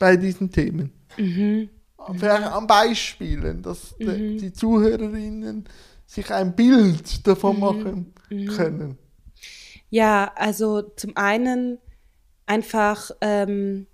[0.00, 0.90] bei diesen Themen?
[1.16, 1.68] Mhm.
[2.14, 4.38] Vielleicht an Beispielen, dass mhm.
[4.38, 5.68] die Zuhörerinnen
[6.06, 7.60] sich ein Bild davon mhm.
[7.60, 8.46] machen mhm.
[8.46, 8.98] können.
[9.90, 11.78] Ja, also zum einen
[12.46, 13.86] einfach ähm,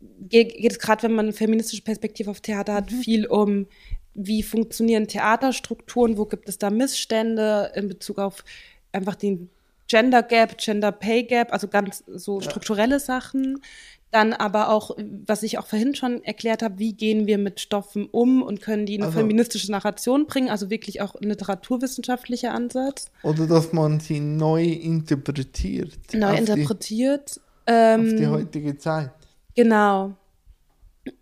[0.00, 3.00] geht, geht es gerade, wenn man eine feministische Perspektive auf Theater hat, mhm.
[3.00, 3.66] viel um,
[4.14, 8.44] wie funktionieren Theaterstrukturen, wo gibt es da Missstände in Bezug auf
[8.92, 9.50] einfach den
[9.86, 13.00] Gender Gap, Gender Pay Gap, also ganz so strukturelle ja.
[13.00, 13.62] Sachen.
[14.10, 18.08] Dann aber auch, was ich auch vorhin schon erklärt habe, wie gehen wir mit Stoffen
[18.10, 22.54] um und können die in eine also, feministische Narration bringen, also wirklich auch ein literaturwissenschaftlicher
[22.54, 23.10] Ansatz.
[23.22, 25.98] Oder dass man sie neu interpretiert.
[26.14, 27.36] Neu interpretiert.
[27.36, 29.10] Die, ähm, auf die heutige Zeit.
[29.54, 30.14] Genau.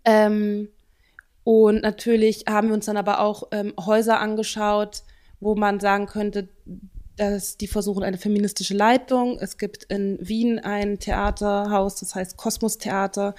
[0.05, 0.69] Ähm,
[1.43, 5.03] und natürlich haben wir uns dann aber auch ähm, Häuser angeschaut,
[5.39, 6.49] wo man sagen könnte,
[7.17, 9.37] dass die versuchen eine feministische Leitung.
[9.39, 13.35] Es gibt in Wien ein Theaterhaus, das heißt Kosmos Theater.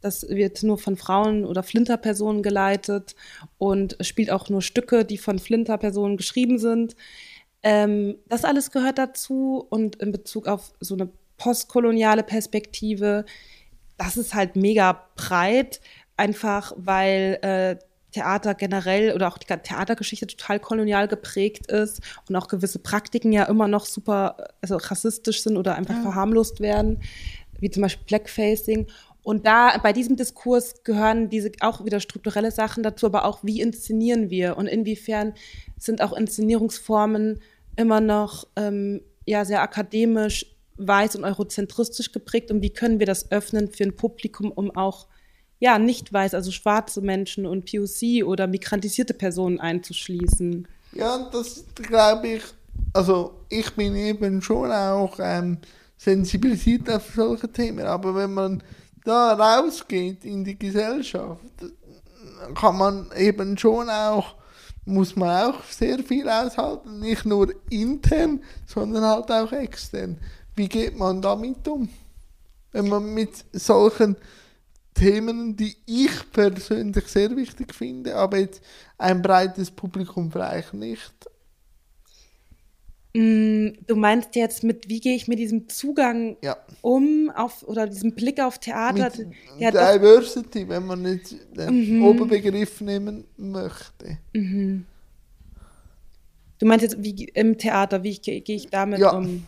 [0.00, 3.14] Das wird nur von Frauen oder Flinterpersonen geleitet
[3.58, 6.96] und spielt auch nur Stücke, die von Flinterpersonen geschrieben sind.
[7.62, 13.24] Ähm, das alles gehört dazu und in Bezug auf so eine postkoloniale Perspektive,
[13.96, 15.80] das ist halt mega breit.
[16.16, 17.76] einfach weil äh,
[18.12, 23.44] Theater generell oder auch die Theatergeschichte total kolonial geprägt ist und auch gewisse Praktiken ja
[23.44, 26.02] immer noch super also rassistisch sind oder einfach ja.
[26.02, 27.00] verharmlost werden,
[27.60, 28.86] wie zum Beispiel Blackfacing.
[29.22, 33.60] Und da bei diesem Diskurs gehören diese auch wieder strukturelle Sachen dazu, aber auch wie
[33.60, 35.34] inszenieren wir und inwiefern
[35.76, 37.40] sind auch Inszenierungsformen
[37.76, 40.46] immer noch ähm, ja sehr akademisch,
[40.78, 45.08] weiß und eurozentristisch geprägt und wie können wir das öffnen für ein Publikum, um auch
[45.58, 50.68] ja, nicht weiß, also schwarze Menschen und POC oder migrantisierte Personen einzuschließen.
[50.92, 52.42] Ja, das glaube ich,
[52.92, 55.58] also ich bin eben schon auch ähm,
[55.96, 58.62] sensibilisiert auf solche Themen, aber wenn man
[59.04, 61.40] da rausgeht in die Gesellschaft,
[62.54, 64.34] kann man eben schon auch,
[64.84, 70.18] muss man auch sehr viel aushalten, nicht nur intern, sondern halt auch extern.
[70.54, 71.88] Wie geht man damit um?
[72.72, 74.16] Wenn man mit solchen
[74.98, 78.62] Themen, die ich persönlich sehr wichtig finde, aber jetzt
[78.96, 81.12] ein breites Publikum vielleicht nicht.
[83.14, 86.56] Mm, du meinst jetzt mit, wie gehe ich mit diesem Zugang ja.
[86.82, 89.10] um auf oder diesem Blick auf Theater?
[89.16, 90.68] Mit ja, Diversity, doch.
[90.68, 92.04] wenn man nicht den mhm.
[92.04, 94.18] Oberbegriff nehmen möchte.
[94.34, 94.84] Mhm.
[96.58, 99.10] Du meinst jetzt wie im Theater, wie gehe ich damit ja.
[99.10, 99.44] um?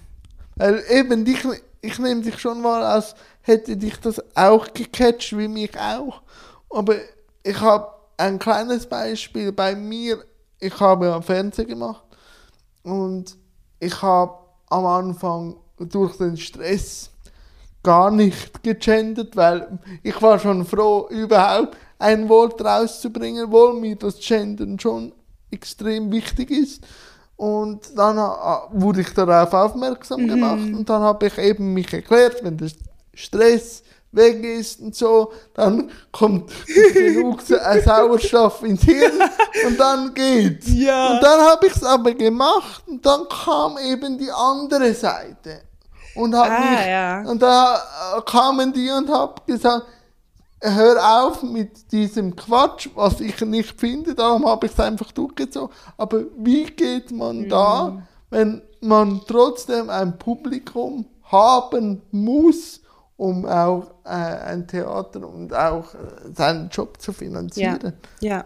[0.57, 1.45] Weil eben, ich,
[1.83, 6.23] ich nehme dich schon mal als hätte dich das auch gecatcht, wie mich auch.
[6.69, 6.97] Aber
[7.43, 10.23] ich habe ein kleines Beispiel bei mir.
[10.59, 12.05] Ich habe ja Fernsehen gemacht
[12.83, 13.37] und
[13.79, 14.39] ich habe
[14.69, 17.11] am Anfang durch den Stress
[17.83, 24.19] gar nicht gegendert, weil ich war schon froh, überhaupt ein Wort rauszubringen, obwohl mir das
[24.21, 25.15] Gendern schon
[25.51, 26.87] extrem wichtig ist.
[27.41, 28.19] Und dann
[28.71, 30.29] wurde ich darauf aufmerksam mhm.
[30.29, 32.73] gemacht und dann habe ich eben mich erklärt, wenn das
[33.15, 36.53] Stress weg ist und so, dann kommt
[36.93, 39.23] genug Sauerstoff ins Hirn
[39.67, 40.67] und dann geht's.
[40.75, 41.15] Ja.
[41.15, 45.63] Und dann habe ich es aber gemacht und dann kam eben die andere Seite.
[46.15, 47.23] Und, hab ah, mich, ja.
[47.23, 47.77] und da
[48.19, 49.87] äh, kamen die und haben gesagt,
[50.61, 55.75] hör auf mit diesem Quatsch, was ich nicht finde, darum habe ich es einfach durchgezogen.
[55.97, 57.49] Aber wie geht man mhm.
[57.49, 62.81] da, wenn man trotzdem ein Publikum haben muss,
[63.17, 67.93] um auch äh, ein Theater und auch äh, seinen Job zu finanzieren.
[68.21, 68.45] Ja, ja.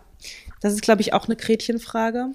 [0.65, 2.29] Das ist, glaube ich, auch eine Gretchenfrage.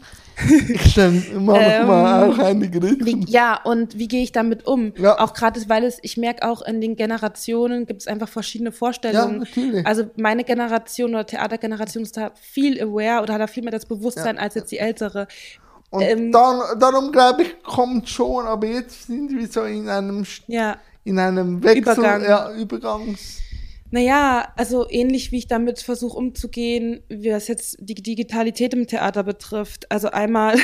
[0.70, 3.04] Ich stelle manchmal ähm, auch eine Gretchen.
[3.04, 4.94] Wie, ja, und wie gehe ich damit um?
[4.98, 5.18] Ja.
[5.18, 9.34] Auch gerade, weil es, ich merke auch in den Generationen gibt es einfach verschiedene Vorstellungen.
[9.34, 9.84] Ja, natürlich.
[9.84, 13.88] Also meine Generation oder Theatergeneration ist da viel aware oder hat da viel mehr das
[13.88, 14.44] Bewusstsein ja.
[14.44, 15.28] als jetzt die ältere.
[15.89, 20.24] Und ähm, dann, darum glaube ich, kommt schon, aber jetzt sind wir so in einem
[20.46, 22.24] ja in einem Wechsel, Übergang.
[22.24, 23.39] Ja, Übergangs.
[23.91, 29.23] Naja, also ähnlich wie ich damit versuche umzugehen, wie das jetzt die Digitalität im Theater
[29.23, 29.91] betrifft.
[29.91, 30.58] Also einmal,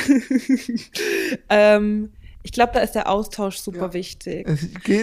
[1.50, 3.94] ähm, ich glaube, da ist der Austausch super ja.
[3.94, 4.48] wichtig.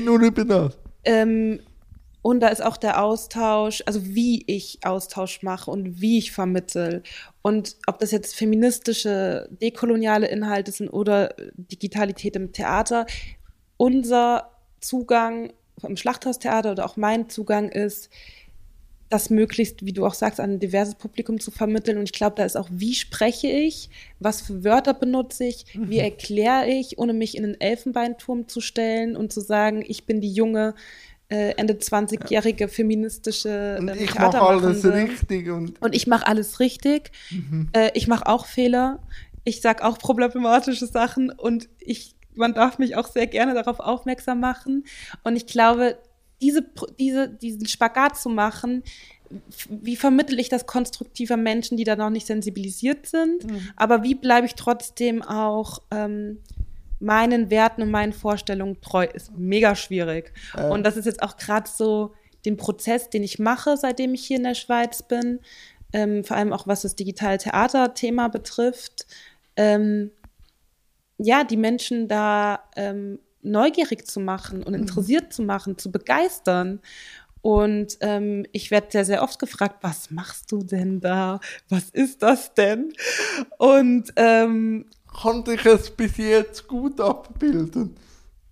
[0.04, 0.78] Nur über das.
[1.04, 1.58] Ähm,
[2.22, 7.02] und da ist auch der Austausch, also wie ich Austausch mache und wie ich vermittel.
[7.42, 13.06] Und ob das jetzt feministische, dekoloniale Inhalte sind oder Digitalität im Theater.
[13.76, 15.52] Unser Zugang
[15.82, 18.08] vom Schlachthaustheater oder auch mein Zugang ist,
[19.12, 21.98] das möglichst, wie du auch sagst, an ein diverses Publikum zu vermitteln.
[21.98, 23.90] Und ich glaube, da ist auch, wie spreche ich,
[24.20, 25.90] was für Wörter benutze ich, mhm.
[25.90, 30.22] wie erkläre ich, ohne mich in einen Elfenbeinturm zu stellen und zu sagen, ich bin
[30.22, 30.74] die junge,
[31.28, 35.50] äh, Ende 20-jährige feministische und ähm, ich mache alles richtig.
[35.50, 37.10] Und, und ich mache alles richtig.
[37.30, 37.68] Mhm.
[37.72, 38.98] Äh, ich mache auch Fehler.
[39.44, 44.40] Ich sage auch problematische Sachen und ich man darf mich auch sehr gerne darauf aufmerksam
[44.40, 44.84] machen.
[45.24, 45.98] Und ich glaube,
[46.40, 46.64] diese,
[46.98, 48.82] diese, diesen Spagat zu machen,
[49.68, 53.68] wie vermittel ich das konstruktiver Menschen, die da noch nicht sensibilisiert sind, mhm.
[53.76, 56.38] aber wie bleibe ich trotzdem auch ähm,
[57.00, 60.32] meinen Werten und meinen Vorstellungen treu, ist mega schwierig.
[60.56, 60.68] Äh.
[60.68, 62.12] Und das ist jetzt auch gerade so
[62.44, 65.40] den Prozess, den ich mache, seitdem ich hier in der Schweiz bin,
[65.92, 69.06] ähm, vor allem auch was das digitale Theater-Thema betrifft.
[69.56, 70.10] Ähm,
[71.22, 74.80] ja, die Menschen da ähm, neugierig zu machen und mhm.
[74.80, 75.30] interessiert mhm.
[75.30, 76.80] zu machen, zu begeistern.
[77.40, 81.40] Und ähm, ich werde sehr, sehr oft gefragt, was machst du denn da?
[81.68, 82.92] Was ist das denn?
[83.58, 87.96] Und ähm, konnte ich es bis jetzt gut abbilden?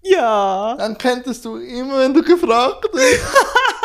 [0.03, 0.75] Ja.
[0.77, 3.23] Dann könntest du immer, wenn du gefragt wirst.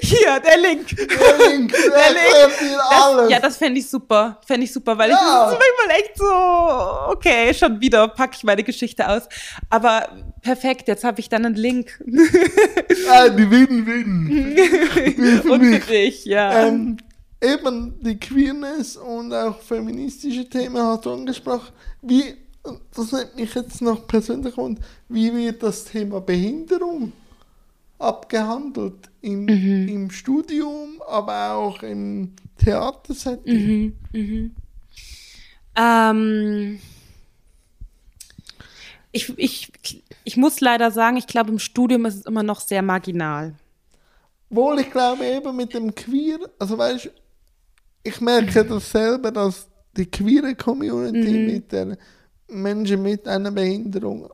[0.00, 0.86] Hier, der Link.
[0.96, 2.78] Der Link, der, Der Link.
[2.90, 3.30] Alles.
[3.30, 4.40] Ja, das fände ich super.
[4.46, 5.16] Fände ich super, weil Ja.
[5.16, 9.22] ich das ist manchmal echt so, okay, schon wieder packe ich meine Geschichte aus.
[9.68, 10.08] Aber
[10.42, 12.02] perfekt, jetzt habe ich dann einen Link.
[13.10, 14.56] Ah, die Win-Win.
[15.42, 16.66] für Und für dich, ja.
[16.66, 16.96] Ähm,
[17.42, 21.68] eben die Queerness und auch feministische Themen hast du angesprochen.
[22.02, 22.34] Wie,
[22.94, 27.12] das nimmt mich jetzt noch persönlich und wie wird das Thema Behinderung
[28.00, 29.88] abgehandelt im, Mhm.
[29.88, 33.94] im Studium, aber auch im Theatersetting?
[34.12, 34.54] Mhm, mhm.
[35.76, 36.78] Ähm,
[39.12, 39.72] ich, ich,
[40.24, 43.54] ich muss leider sagen, ich glaube, im Studium ist es immer noch sehr marginal.
[44.50, 47.10] Wohl, ich glaube eben mit dem Queer, also weißt
[48.02, 51.46] ich merke das selber, dass die queere Community Mhm.
[51.46, 51.98] mit der
[52.48, 54.28] Menschen mit einer Behinderung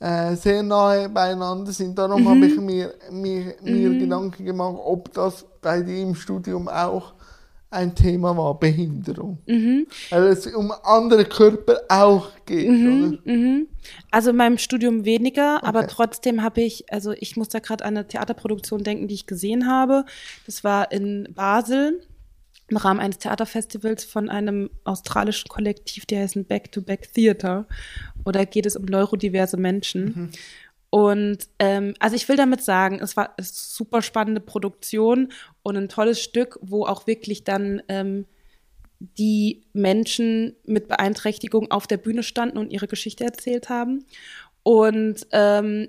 [0.00, 1.98] äh, sehr nahe beieinander sind.
[1.98, 2.28] Darum Mhm.
[2.28, 7.14] habe ich mir, mir, mir Gedanken gemacht, ob das bei dir im Studium auch
[7.70, 9.38] ein Thema war, Behinderung.
[9.46, 9.86] Mhm.
[10.10, 12.68] Weil es um andere Körper auch geht.
[12.68, 13.18] Oder?
[13.24, 13.66] Mhm.
[14.12, 15.88] Also in meinem Studium weniger, aber Okay.
[15.90, 19.66] trotzdem habe ich, also ich muss da gerade an eine Theaterproduktion denken, die ich gesehen
[19.68, 20.04] habe.
[20.46, 22.00] Das war in Basel
[22.68, 27.66] im Rahmen eines Theaterfestivals von einem australischen Kollektiv, die heißen Back to Back Theater.
[28.24, 30.30] Oder geht es um neurodiverse Menschen?
[30.90, 35.32] Und ähm, also ich will damit sagen, es war eine super spannende Produktion
[35.64, 38.26] und ein tolles Stück, wo auch wirklich dann ähm,
[39.00, 44.04] die Menschen mit Beeinträchtigung auf der Bühne standen und ihre Geschichte erzählt haben.
[44.62, 45.88] Und ähm,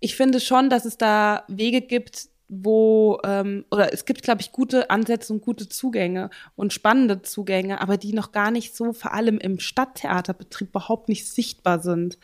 [0.00, 4.52] ich finde schon, dass es da Wege gibt, wo, ähm, oder es gibt, glaube ich,
[4.52, 9.14] gute Ansätze und gute Zugänge und spannende Zugänge, aber die noch gar nicht so, vor
[9.14, 12.18] allem im Stadttheaterbetrieb, überhaupt nicht sichtbar sind.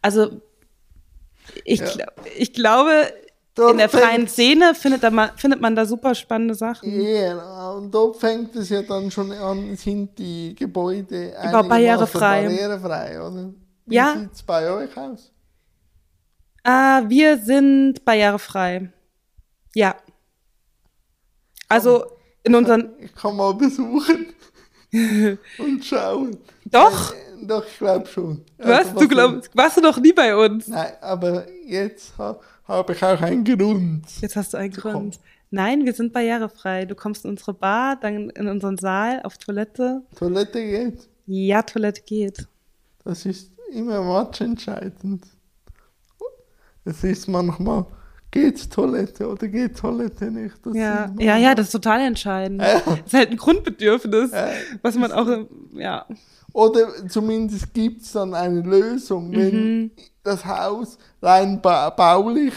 [0.00, 0.40] Also
[1.64, 1.86] ich, Ja.
[1.86, 3.12] glaub, ich glaube,
[3.54, 7.00] Dort in der freien Szene findet, da man, findet man da super spannende Sachen.
[7.00, 12.42] Ja, und dort fängt es ja dann schon an, sind die Gebäude barrierefrei.
[12.44, 13.52] barrierefrei, oder?
[13.86, 14.16] Wie Ja.
[14.18, 15.30] sieht es bei euch aus?
[16.64, 18.90] Ah, wir sind barrierefrei.
[19.74, 19.96] Ja.
[21.68, 22.04] Also
[22.42, 22.90] in unseren.
[23.00, 24.26] Ich kann mal besuchen
[25.58, 26.36] und schauen.
[26.66, 27.12] Doch?
[27.12, 28.44] Äh, Doch, ich glaube schon.
[28.58, 28.88] Was?
[28.88, 30.68] Also, Du glaubst, warst du noch nie bei uns?
[30.68, 34.04] Nein, aber jetzt ha, habe ich auch einen Grund.
[34.20, 34.92] Jetzt hast du einen Komm.
[34.92, 35.20] Grund.
[35.50, 36.84] Nein, wir sind barrierefrei.
[36.84, 40.02] Du kommst in unsere Bar, dann in unseren Saal, auf Toilette.
[40.16, 41.08] Toilette geht.
[41.26, 42.46] Ja, Toilette geht.
[43.04, 45.24] Das ist immer matchentscheidend.
[46.84, 47.86] Es ist manchmal,
[48.34, 50.54] geht Toilette oder geht Toilette nicht.
[50.64, 52.60] Das Ja, ja, ja, das ist total entscheidend.
[52.60, 52.80] Ja.
[52.84, 54.48] Das ist halt ein Grundbedürfnis, Ja.
[54.82, 55.26] was man auch,
[55.74, 56.04] ja.
[56.52, 59.32] Oder zumindest gibt es dann eine Lösung.
[59.32, 59.90] Wenn Mhm.
[60.22, 62.54] das Haus rein ba baulich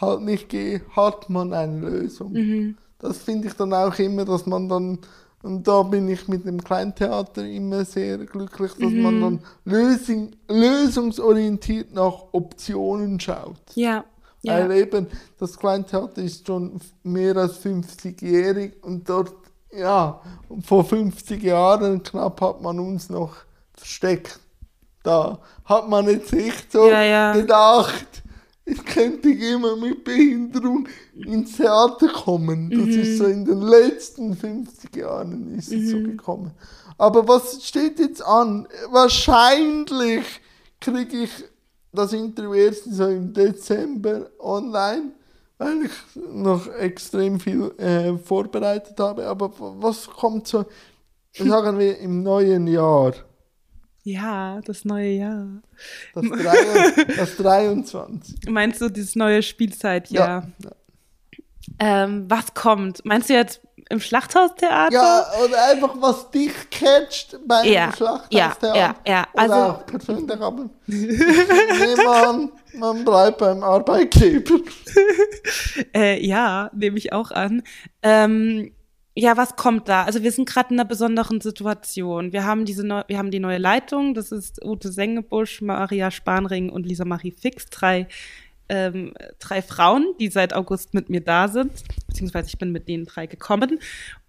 [0.00, 2.32] halt nicht geht, hat man eine Lösung.
[2.32, 2.76] Mhm.
[2.98, 4.98] Das finde ich dann auch immer, dass man dann,
[5.42, 9.02] und da bin ich mit dem Kleintheater immer sehr glücklich, dass Mhm.
[9.02, 13.56] man dann lösung, lösungsorientiert nach Optionen schaut.
[13.74, 14.04] Ja,
[14.44, 14.58] ja.
[14.68, 15.06] Weil eben
[15.38, 19.34] das Kleintheater ist schon mehr als 50-jährig und dort,
[19.76, 20.20] ja,
[20.64, 23.34] vor 50 Jahren knapp hat man uns noch
[23.76, 24.38] versteckt.
[25.02, 27.32] Da hat man jetzt nicht so Ja, ja.
[27.32, 28.22] gedacht,
[28.64, 32.70] ich könnte jemand mit Behinderung ins Theater kommen.
[32.70, 33.00] Das Mhm.
[33.02, 36.52] ist so in den letzten 50 Jahren ist es so gekommen.
[36.96, 38.66] Aber was steht jetzt an?
[38.90, 40.24] Wahrscheinlich
[40.80, 41.30] kriege ich
[41.94, 45.12] das Interview erst so im Dezember online,
[45.58, 45.92] weil ich
[46.32, 49.26] noch extrem viel äh, vorbereitet habe.
[49.26, 50.64] Aber was kommt so,
[51.32, 53.14] sagen wir, im neuen Jahr?
[54.02, 55.62] Ja, das neue Jahr.
[56.12, 58.36] Das, drei, das 23.
[58.48, 60.52] Meinst du dieses neue Spielzeitjahr?
[60.62, 60.70] ja.
[61.78, 63.04] Ähm, was kommt?
[63.04, 64.92] Meinst du jetzt im Schlachthaustheater?
[64.92, 68.68] Ja, oder einfach was dich catcht beim Ja, Schlachthaustheater.
[68.74, 69.26] ja, ja, ja.
[69.32, 70.94] Oder Also- auch persönlich, aber ich
[71.78, 74.54] nehme an, man bleibt beim Arbeitgeber.
[75.94, 77.62] Äh, ja, nehme ich auch an.
[78.02, 78.72] Ähm,
[79.16, 80.04] ja, was kommt da?
[80.04, 82.32] Also wir sind gerade in einer besonderen Situation.
[82.32, 84.14] Wir haben diese neu, wir haben die neue Leitung.
[84.14, 88.08] Das ist Ute Sengebusch, Maria Spanring und Lisa Marie Fix, drei
[88.68, 91.72] ähm, drei Frauen, die seit August mit mir da sind,
[92.06, 93.78] beziehungsweise ich bin mit denen drei gekommen.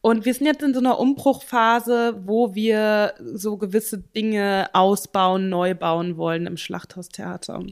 [0.01, 5.73] Und wir sind jetzt in so einer Umbruchphase, wo wir so gewisse Dinge ausbauen, neu
[5.73, 7.63] bauen wollen im Schlachthaustheater.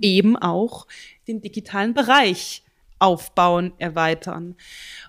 [0.00, 0.86] Eben auch
[1.26, 2.62] den digitalen Bereich
[3.00, 4.56] aufbauen, erweitern.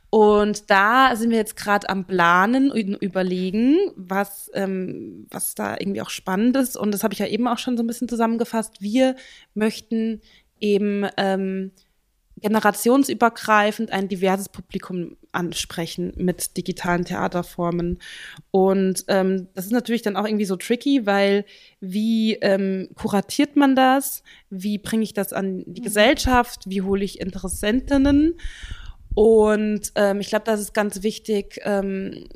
[0.10, 6.02] Und da sind wir jetzt gerade am Planen und überlegen, was, ähm, was da irgendwie
[6.02, 6.76] auch spannend ist.
[6.76, 8.82] Und das habe ich ja eben auch schon so ein bisschen zusammengefasst.
[8.82, 9.16] Wir
[9.54, 10.22] möchten
[10.62, 11.72] eben ähm,
[12.42, 18.00] generationsübergreifend ein diverses Publikum ansprechen mit digitalen Theaterformen.
[18.50, 21.46] Und ähm, das ist natürlich dann auch irgendwie so tricky, weil
[21.80, 24.24] wie ähm, kuratiert man das?
[24.50, 25.86] Wie bringe ich das an die mhm.
[25.86, 26.64] Gesellschaft?
[26.68, 28.36] Wie hole ich Interessentinnen?
[29.14, 32.28] Und ähm, ich glaube, das ist ganz wichtig, ähm,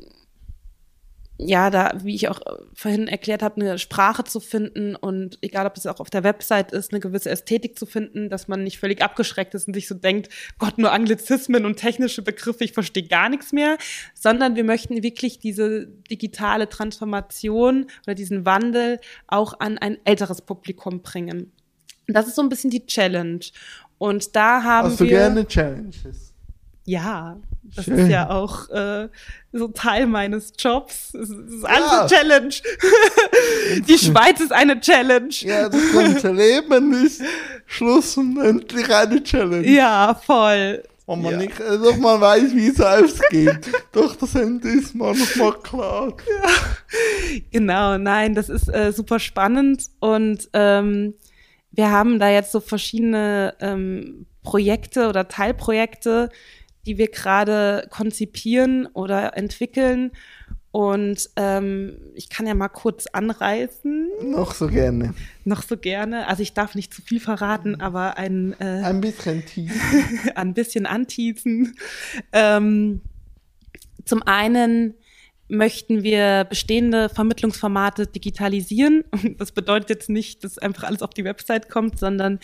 [1.38, 2.40] ja, da, wie ich auch
[2.72, 6.72] vorhin erklärt habe, eine Sprache zu finden und egal, ob es auch auf der Website
[6.72, 9.94] ist, eine gewisse Ästhetik zu finden, dass man nicht völlig abgeschreckt ist und sich so
[9.94, 13.76] denkt, Gott, nur Anglizismen und technische Begriffe, ich verstehe gar nichts mehr,
[14.14, 21.02] sondern wir möchten wirklich diese digitale Transformation oder diesen Wandel auch an ein älteres Publikum
[21.02, 21.52] bringen.
[22.08, 23.40] Das ist so ein bisschen die Challenge.
[23.98, 25.06] Und da haben Hast wir.
[25.06, 26.35] du gerne Challenges?
[26.86, 27.36] Ja,
[27.74, 27.98] das Schön.
[27.98, 29.08] ist ja auch äh,
[29.52, 31.12] so Teil meines Jobs.
[31.14, 32.00] Es ist alles ja.
[32.00, 32.54] eine Challenge.
[33.88, 35.34] Die Schweiz ist eine Challenge.
[35.40, 37.22] Ja, das ganze Leben ist
[37.66, 39.68] Schluss und endlich eine Challenge.
[39.68, 40.84] Ja, voll.
[41.08, 41.38] Wenn man ja.
[41.38, 43.68] nicht äh, doch mal weiß, wie es ausgeht.
[43.92, 46.16] doch das Ende ist manchmal klar.
[46.28, 47.40] Ja.
[47.50, 51.14] Genau, nein, das ist äh, super spannend und ähm,
[51.72, 56.30] wir haben da jetzt so verschiedene ähm, Projekte oder Teilprojekte,
[56.86, 60.12] die wir gerade konzipieren oder entwickeln.
[60.70, 64.10] Und ähm, ich kann ja mal kurz anreißen.
[64.24, 65.14] Noch so gerne.
[65.44, 66.28] Noch so gerne.
[66.28, 69.80] Also ich darf nicht zu viel verraten, aber ein äh, ein bisschen teasen.
[70.34, 71.76] ein bisschen anteasen.
[72.32, 73.00] Ähm,
[74.04, 74.94] zum einen
[75.48, 79.04] möchten wir bestehende Vermittlungsformate digitalisieren.
[79.38, 82.38] Das bedeutet jetzt nicht, dass einfach alles auf die Website kommt, sondern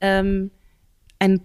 [0.00, 0.50] ähm,
[1.18, 1.40] ein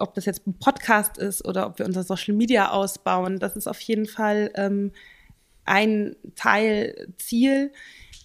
[0.00, 3.66] ob das jetzt ein Podcast ist oder ob wir unser Social Media ausbauen, das ist
[3.66, 4.92] auf jeden Fall ähm,
[5.64, 7.72] ein Teilziel.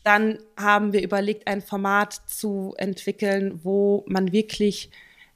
[0.03, 4.89] Dann haben wir überlegt, ein Format zu entwickeln, wo man wirklich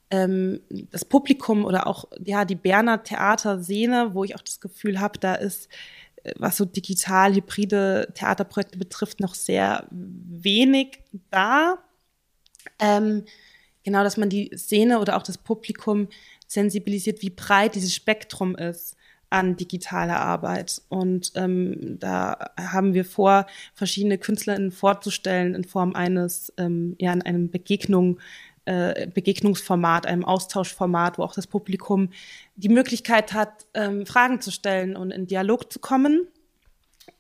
[0.10, 0.62] ähm,
[0.92, 5.36] das Publikum oder auch ja die Berner Theaterszene, wo ich auch das Gefühl habe, da
[5.36, 5.70] ist
[6.24, 11.80] äh, was so digital hybride Theaterprojekte betrifft, noch sehr wenig da.
[12.80, 13.24] Ähm,
[13.88, 16.10] genau, dass man die Szene oder auch das Publikum
[16.46, 18.98] sensibilisiert, wie breit dieses Spektrum ist
[19.30, 20.82] an digitaler Arbeit.
[20.90, 27.22] Und ähm, da haben wir vor, verschiedene KünstlerInnen vorzustellen in Form eines, ähm, ja, in
[27.22, 28.20] einem Begegnung,
[28.66, 32.10] äh, Begegnungsformat, einem Austauschformat, wo auch das Publikum
[32.58, 36.28] die Möglichkeit hat, ähm, Fragen zu stellen und in Dialog zu kommen.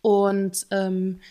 [0.01, 1.21] Und ähm,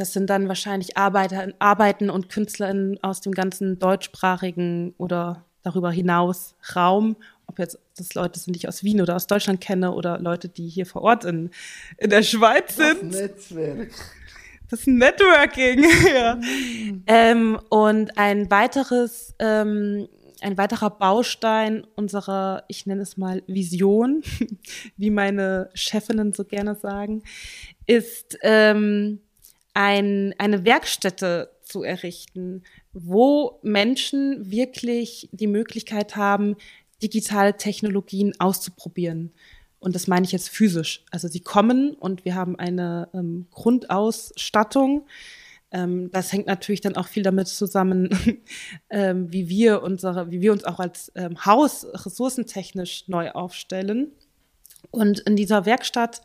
[0.00, 6.54] das sind dann wahrscheinlich Arbeiter, Arbeiten und KünstlerInnen aus dem ganzen deutschsprachigen oder darüber hinaus
[6.74, 10.18] Raum, ob jetzt das Leute sind, die ich aus Wien oder aus Deutschland kenne oder
[10.18, 11.50] Leute, die hier vor Ort in,
[11.98, 13.12] in der Schweiz sind.
[13.12, 13.90] Das Netzwerk.
[14.70, 15.84] Das Networking,
[16.14, 16.36] ja.
[16.36, 17.02] Mhm.
[17.06, 20.08] Ähm, und ein weiteres, ähm,
[20.40, 24.22] ein weiterer Baustein unserer, ich nenne es mal Vision,
[24.96, 27.22] wie meine Chefinnen so gerne sagen,
[27.84, 29.20] ist ähm,
[29.74, 32.62] ein, eine Werkstätte zu errichten,
[32.92, 36.56] wo Menschen wirklich die Möglichkeit haben,
[37.02, 39.32] digitale Technologien auszuprobieren.
[39.78, 41.04] Und das meine ich jetzt physisch.
[41.10, 45.06] Also sie kommen und wir haben eine ähm, Grundausstattung.
[45.70, 48.10] Ähm, das hängt natürlich dann auch viel damit zusammen,
[48.90, 54.12] ähm, wie wir unsere, wie wir uns auch als ähm, Haus ressourcentechnisch neu aufstellen.
[54.90, 56.20] Und in dieser Werkstatt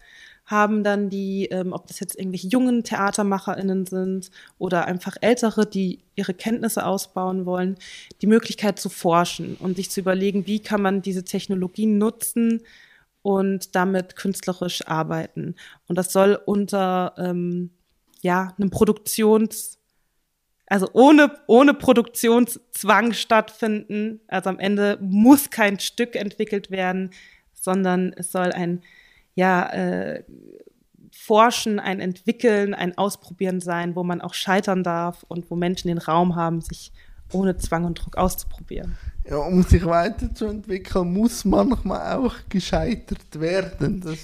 [0.46, 4.30] haben dann die, ähm, ob das jetzt irgendwelche jungen TheatermacherInnen sind
[4.60, 7.78] oder einfach Ältere, die ihre Kenntnisse ausbauen wollen,
[8.22, 12.62] die Möglichkeit zu forschen und sich zu überlegen, wie kann man diese Technologien nutzen
[13.24, 15.56] und damit künstlerisch arbeiten.
[15.88, 17.72] Und das soll unter ähm,
[18.22, 19.80] ja, einem Produktions-
[20.68, 24.20] also ohne, ohne Produktionszwang stattfinden.
[24.28, 27.12] Also am Ende muss kein Stück entwickelt werden,
[27.54, 28.82] sondern es soll ein
[29.36, 30.24] ja, äh,
[31.12, 35.98] Forschen, ein Entwickeln, ein Ausprobieren sein, wo man auch scheitern darf und wo Menschen den
[35.98, 36.92] Raum haben, sich
[37.32, 38.98] ohne Zwang und Druck auszuprobieren.
[39.30, 44.02] Ja, um sich weiterzuentwickeln, muss manchmal auch gescheitert werden.
[44.02, 44.20] Das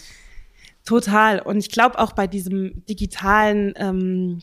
[0.86, 1.40] Total.
[1.40, 4.40] Und ich glaube auch bei diesem digitalen ähm,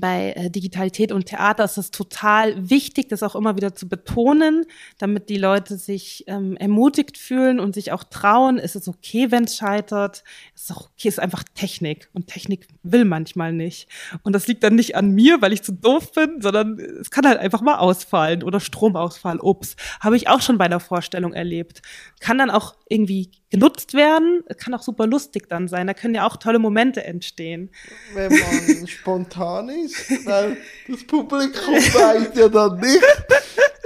[0.00, 4.66] bei äh, Digitalität und Theater ist es total wichtig, das auch immer wieder zu betonen,
[4.98, 8.58] damit die Leute sich ähm, ermutigt fühlen und sich auch trauen.
[8.58, 10.24] Es ist okay, wenn es scheitert.
[10.54, 13.88] Es ist auch okay, es ist einfach Technik und Technik will manchmal nicht.
[14.22, 17.26] Und das liegt dann nicht an mir, weil ich zu doof bin, sondern es kann
[17.26, 19.38] halt einfach mal ausfallen oder Stromausfall.
[19.40, 21.80] Ups, habe ich auch schon bei der Vorstellung erlebt.
[22.20, 24.44] Kann dann auch irgendwie genutzt werden.
[24.58, 25.86] Kann auch super lustig dann sein.
[25.86, 27.70] Da können ja auch tolle Momente entstehen.
[28.14, 30.56] Wenn man spontan ist, weil
[30.88, 33.02] das Publikum weiß ja dann nicht,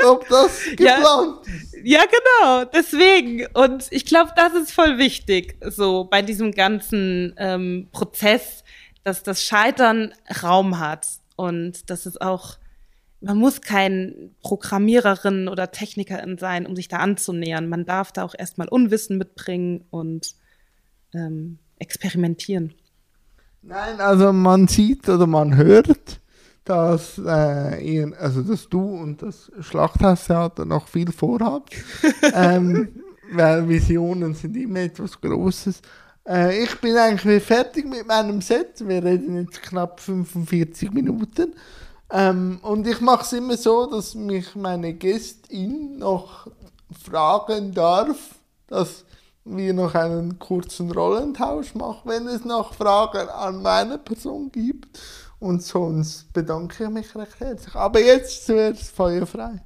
[0.05, 1.47] ob das geplant
[1.85, 3.47] ja, Ja, genau, deswegen.
[3.55, 8.65] Und ich glaube, das ist voll wichtig, so bei diesem ganzen ähm, Prozess,
[9.05, 11.07] dass das Scheitern Raum hat
[11.37, 12.57] und dass es auch,
[13.23, 17.69] man muss kein Programmiererin oder Technikerin sein, um sich da anzunähern.
[17.69, 20.35] Man darf da auch erstmal Unwissen mitbringen und
[21.15, 22.75] ähm, experimentieren.
[23.63, 26.21] Nein, also man sieht oder man hört,
[26.65, 31.75] dass, äh, ihr, also dass du und das Schlachthaustheater noch viel vorhabt.
[32.35, 32.89] ähm,
[33.33, 35.81] weil Visionen sind immer etwas Großes.
[36.27, 38.87] Äh, ich bin eigentlich fertig mit meinem Set.
[38.87, 41.55] Wir reden jetzt knapp 45 Minuten.
[42.13, 46.47] Ähm, und ich mache es immer so, dass mich meine Gästin noch
[47.03, 48.17] fragen darf,
[48.67, 49.05] dass
[49.45, 55.01] wir noch einen kurzen Rollentausch machen, wenn es noch Fragen an meine Person gibt.
[55.41, 57.75] Und sonst bedanke ich mich recht herzlich.
[57.75, 59.63] Aber jetzt zuerst feuerfrei.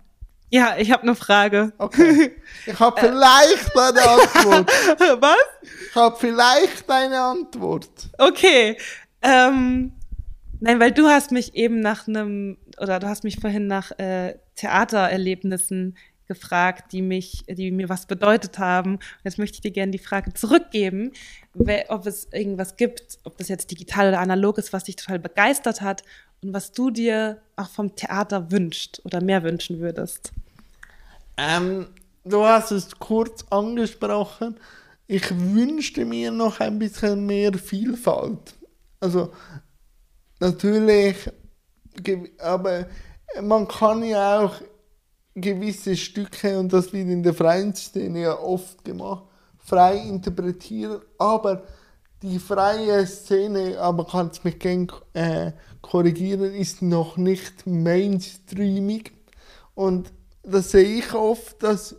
[0.48, 1.72] Ja, ich habe eine Frage.
[1.76, 2.36] Okay.
[2.64, 4.70] Ich habe vielleicht eine Antwort.
[5.20, 5.36] Was?
[5.90, 7.90] Ich habe vielleicht eine Antwort.
[8.16, 8.78] Okay.
[9.20, 9.95] Ähm,
[10.60, 14.34] nein, weil du hast mich eben nach einem, oder du hast mich vorhin nach äh,
[14.56, 15.96] Theatererlebnissen
[16.26, 18.98] gefragt, die mich, die mir was bedeutet haben.
[19.24, 21.12] Jetzt möchte ich dir gerne die Frage zurückgeben,
[21.88, 25.80] ob es irgendwas gibt, ob das jetzt digital oder analog ist, was dich total begeistert
[25.80, 26.02] hat
[26.42, 30.32] und was du dir auch vom Theater wünscht oder mehr wünschen würdest.
[31.36, 31.86] Ähm,
[32.24, 34.56] du hast es kurz angesprochen.
[35.06, 38.54] Ich wünschte mir noch ein bisschen mehr Vielfalt.
[38.98, 39.32] Also
[40.40, 41.16] natürlich,
[42.38, 42.86] aber
[43.42, 44.54] man kann ja auch
[45.34, 49.24] gewisse Stücke, und das wird in der freien Szene ja oft gemacht,
[49.58, 51.64] frei interpretieren, aber
[52.22, 59.12] die freie Szene, aber kannst mich gerne äh, korrigieren, ist noch nicht mainstreamig.
[59.74, 60.12] Und
[60.42, 61.94] das sehe ich oft, dass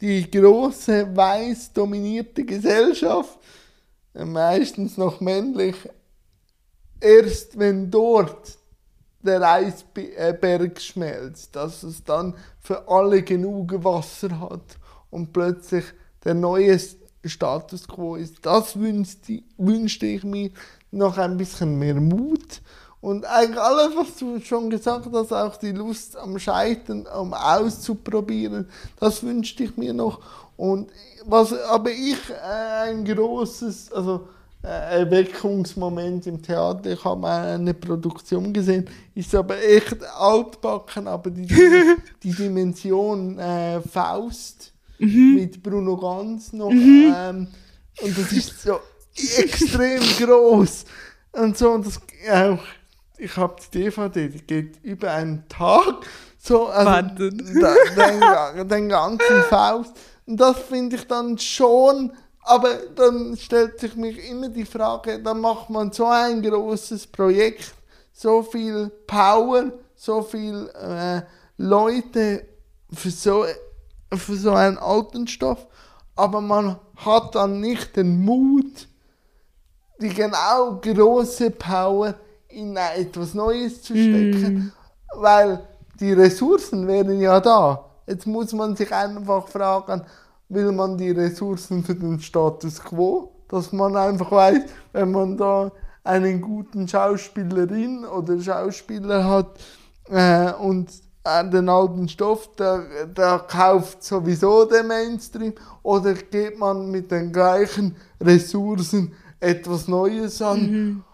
[0.00, 3.38] die große weiß dominierte Gesellschaft,
[4.14, 5.76] äh, meistens noch männlich,
[7.00, 8.58] erst wenn dort
[9.22, 14.78] der Eisberg schmelzt, dass es dann für alle genug Wasser hat
[15.10, 15.84] und plötzlich
[16.24, 16.78] der neue
[17.24, 18.44] Status quo ist.
[18.46, 20.50] Das wünschte, wünschte ich mir
[20.90, 22.62] noch ein bisschen mehr Mut.
[23.02, 28.68] Und eigentlich alles, was du schon gesagt hast, auch die Lust am Scheitern, am Auszuprobieren,
[28.98, 30.20] das wünschte ich mir noch.
[30.56, 30.90] Und
[31.24, 34.28] was aber ich äh, ein großes, also
[34.62, 36.92] Erweckungsmoment im Theater.
[36.92, 41.46] Ich habe mal eine Produktion gesehen, ist aber echt altbacken, aber die,
[42.22, 45.36] die Dimension äh, Faust mhm.
[45.36, 46.70] mit Bruno Ganz noch.
[46.70, 47.14] Mhm.
[47.16, 47.48] Ähm,
[48.02, 48.80] und das ist so
[49.16, 50.84] extrem groß
[51.32, 52.00] und so und das
[52.30, 52.58] auch
[53.18, 56.06] ich habe die DVD, die geht über einen Tag
[56.38, 59.92] so also den, den, den ganzen Faust
[60.26, 62.12] und das finde ich dann schon
[62.42, 67.74] aber dann stellt sich mir immer die Frage, dann macht man so ein großes Projekt,
[68.12, 71.22] so viel Power, so viel äh,
[71.58, 72.46] Leute
[72.92, 73.44] für so,
[74.12, 75.66] für so einen alten Stoff,
[76.16, 78.88] aber man hat dann nicht den Mut,
[80.00, 82.14] die genau große Power
[82.48, 84.72] in etwas Neues zu stecken, mm.
[85.20, 85.62] weil
[86.00, 87.84] die Ressourcen wären ja da.
[88.06, 90.02] Jetzt muss man sich einfach fragen,
[90.50, 95.72] will man die Ressourcen für den Status quo, dass man einfach weiß, wenn man da
[96.04, 99.58] einen guten Schauspielerin oder Schauspieler hat
[100.10, 100.90] äh, und
[101.24, 107.94] den alten Stoff, der, der kauft sowieso der Mainstream oder geht man mit den gleichen
[108.20, 111.04] Ressourcen etwas Neues an, mhm.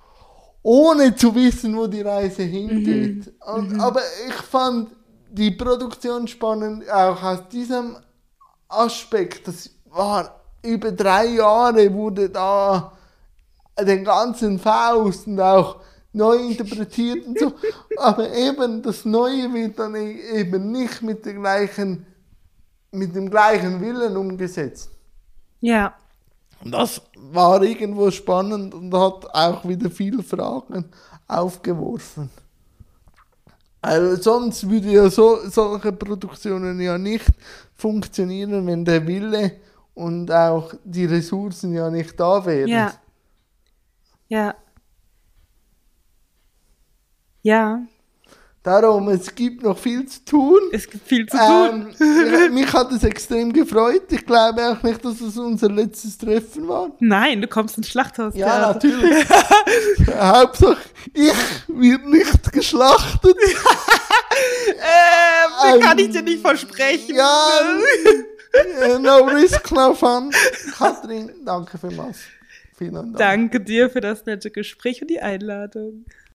[0.63, 3.27] ohne zu wissen, wo die Reise hingeht.
[3.27, 3.55] Mhm.
[3.55, 3.81] Und, mhm.
[3.81, 4.91] Aber ich fand
[5.31, 7.97] die Produktion spannend, auch aus diesem
[8.69, 12.93] Aspekt, das war über drei Jahre, wurde da
[13.81, 15.77] den ganzen Faust und auch
[16.13, 17.53] neu interpretiert und so.
[17.99, 22.07] Aber eben das Neue wird dann e-, eben nicht mit, der gleichen,
[22.91, 24.91] mit dem gleichen Willen umgesetzt.
[25.61, 25.95] Ja.
[26.65, 30.87] Und das war irgendwo spannend und hat auch wieder viele Fragen
[31.29, 32.31] aufgeworfen.
[33.83, 37.27] Also sonst würde ja so, solche Produktionen ja nicht
[37.77, 39.53] funktionieren, wenn der Wille
[39.95, 42.69] und auch die Ressourcen ja nicht da wären.
[42.69, 42.93] Ja.
[44.29, 44.55] Ja.
[47.43, 47.83] Ja.
[48.67, 50.59] Darum, es gibt noch viel zu tun.
[50.73, 51.95] Es gibt viel zu tun.
[52.01, 54.11] Ähm, mich hat es extrem gefreut.
[54.11, 56.91] Ich glaube auch nicht, dass es unser letztes Treffen war.
[56.99, 58.35] Nein, du kommst ins Schlachthaus.
[58.35, 59.25] Ja, natürlich.
[60.19, 60.79] Hauptsache,
[61.15, 61.33] ich
[61.69, 63.37] wird nicht geschlachtet.
[63.39, 63.47] äh,
[65.63, 67.15] das kann ich dir nicht versprechen.
[67.15, 67.61] Ja,
[68.99, 70.33] no risk, no fun.
[70.77, 72.19] Katrin, danke vielmals.
[72.77, 73.17] Vielen Dank.
[73.17, 76.05] Danke dir für das nette Gespräch und die Einladung.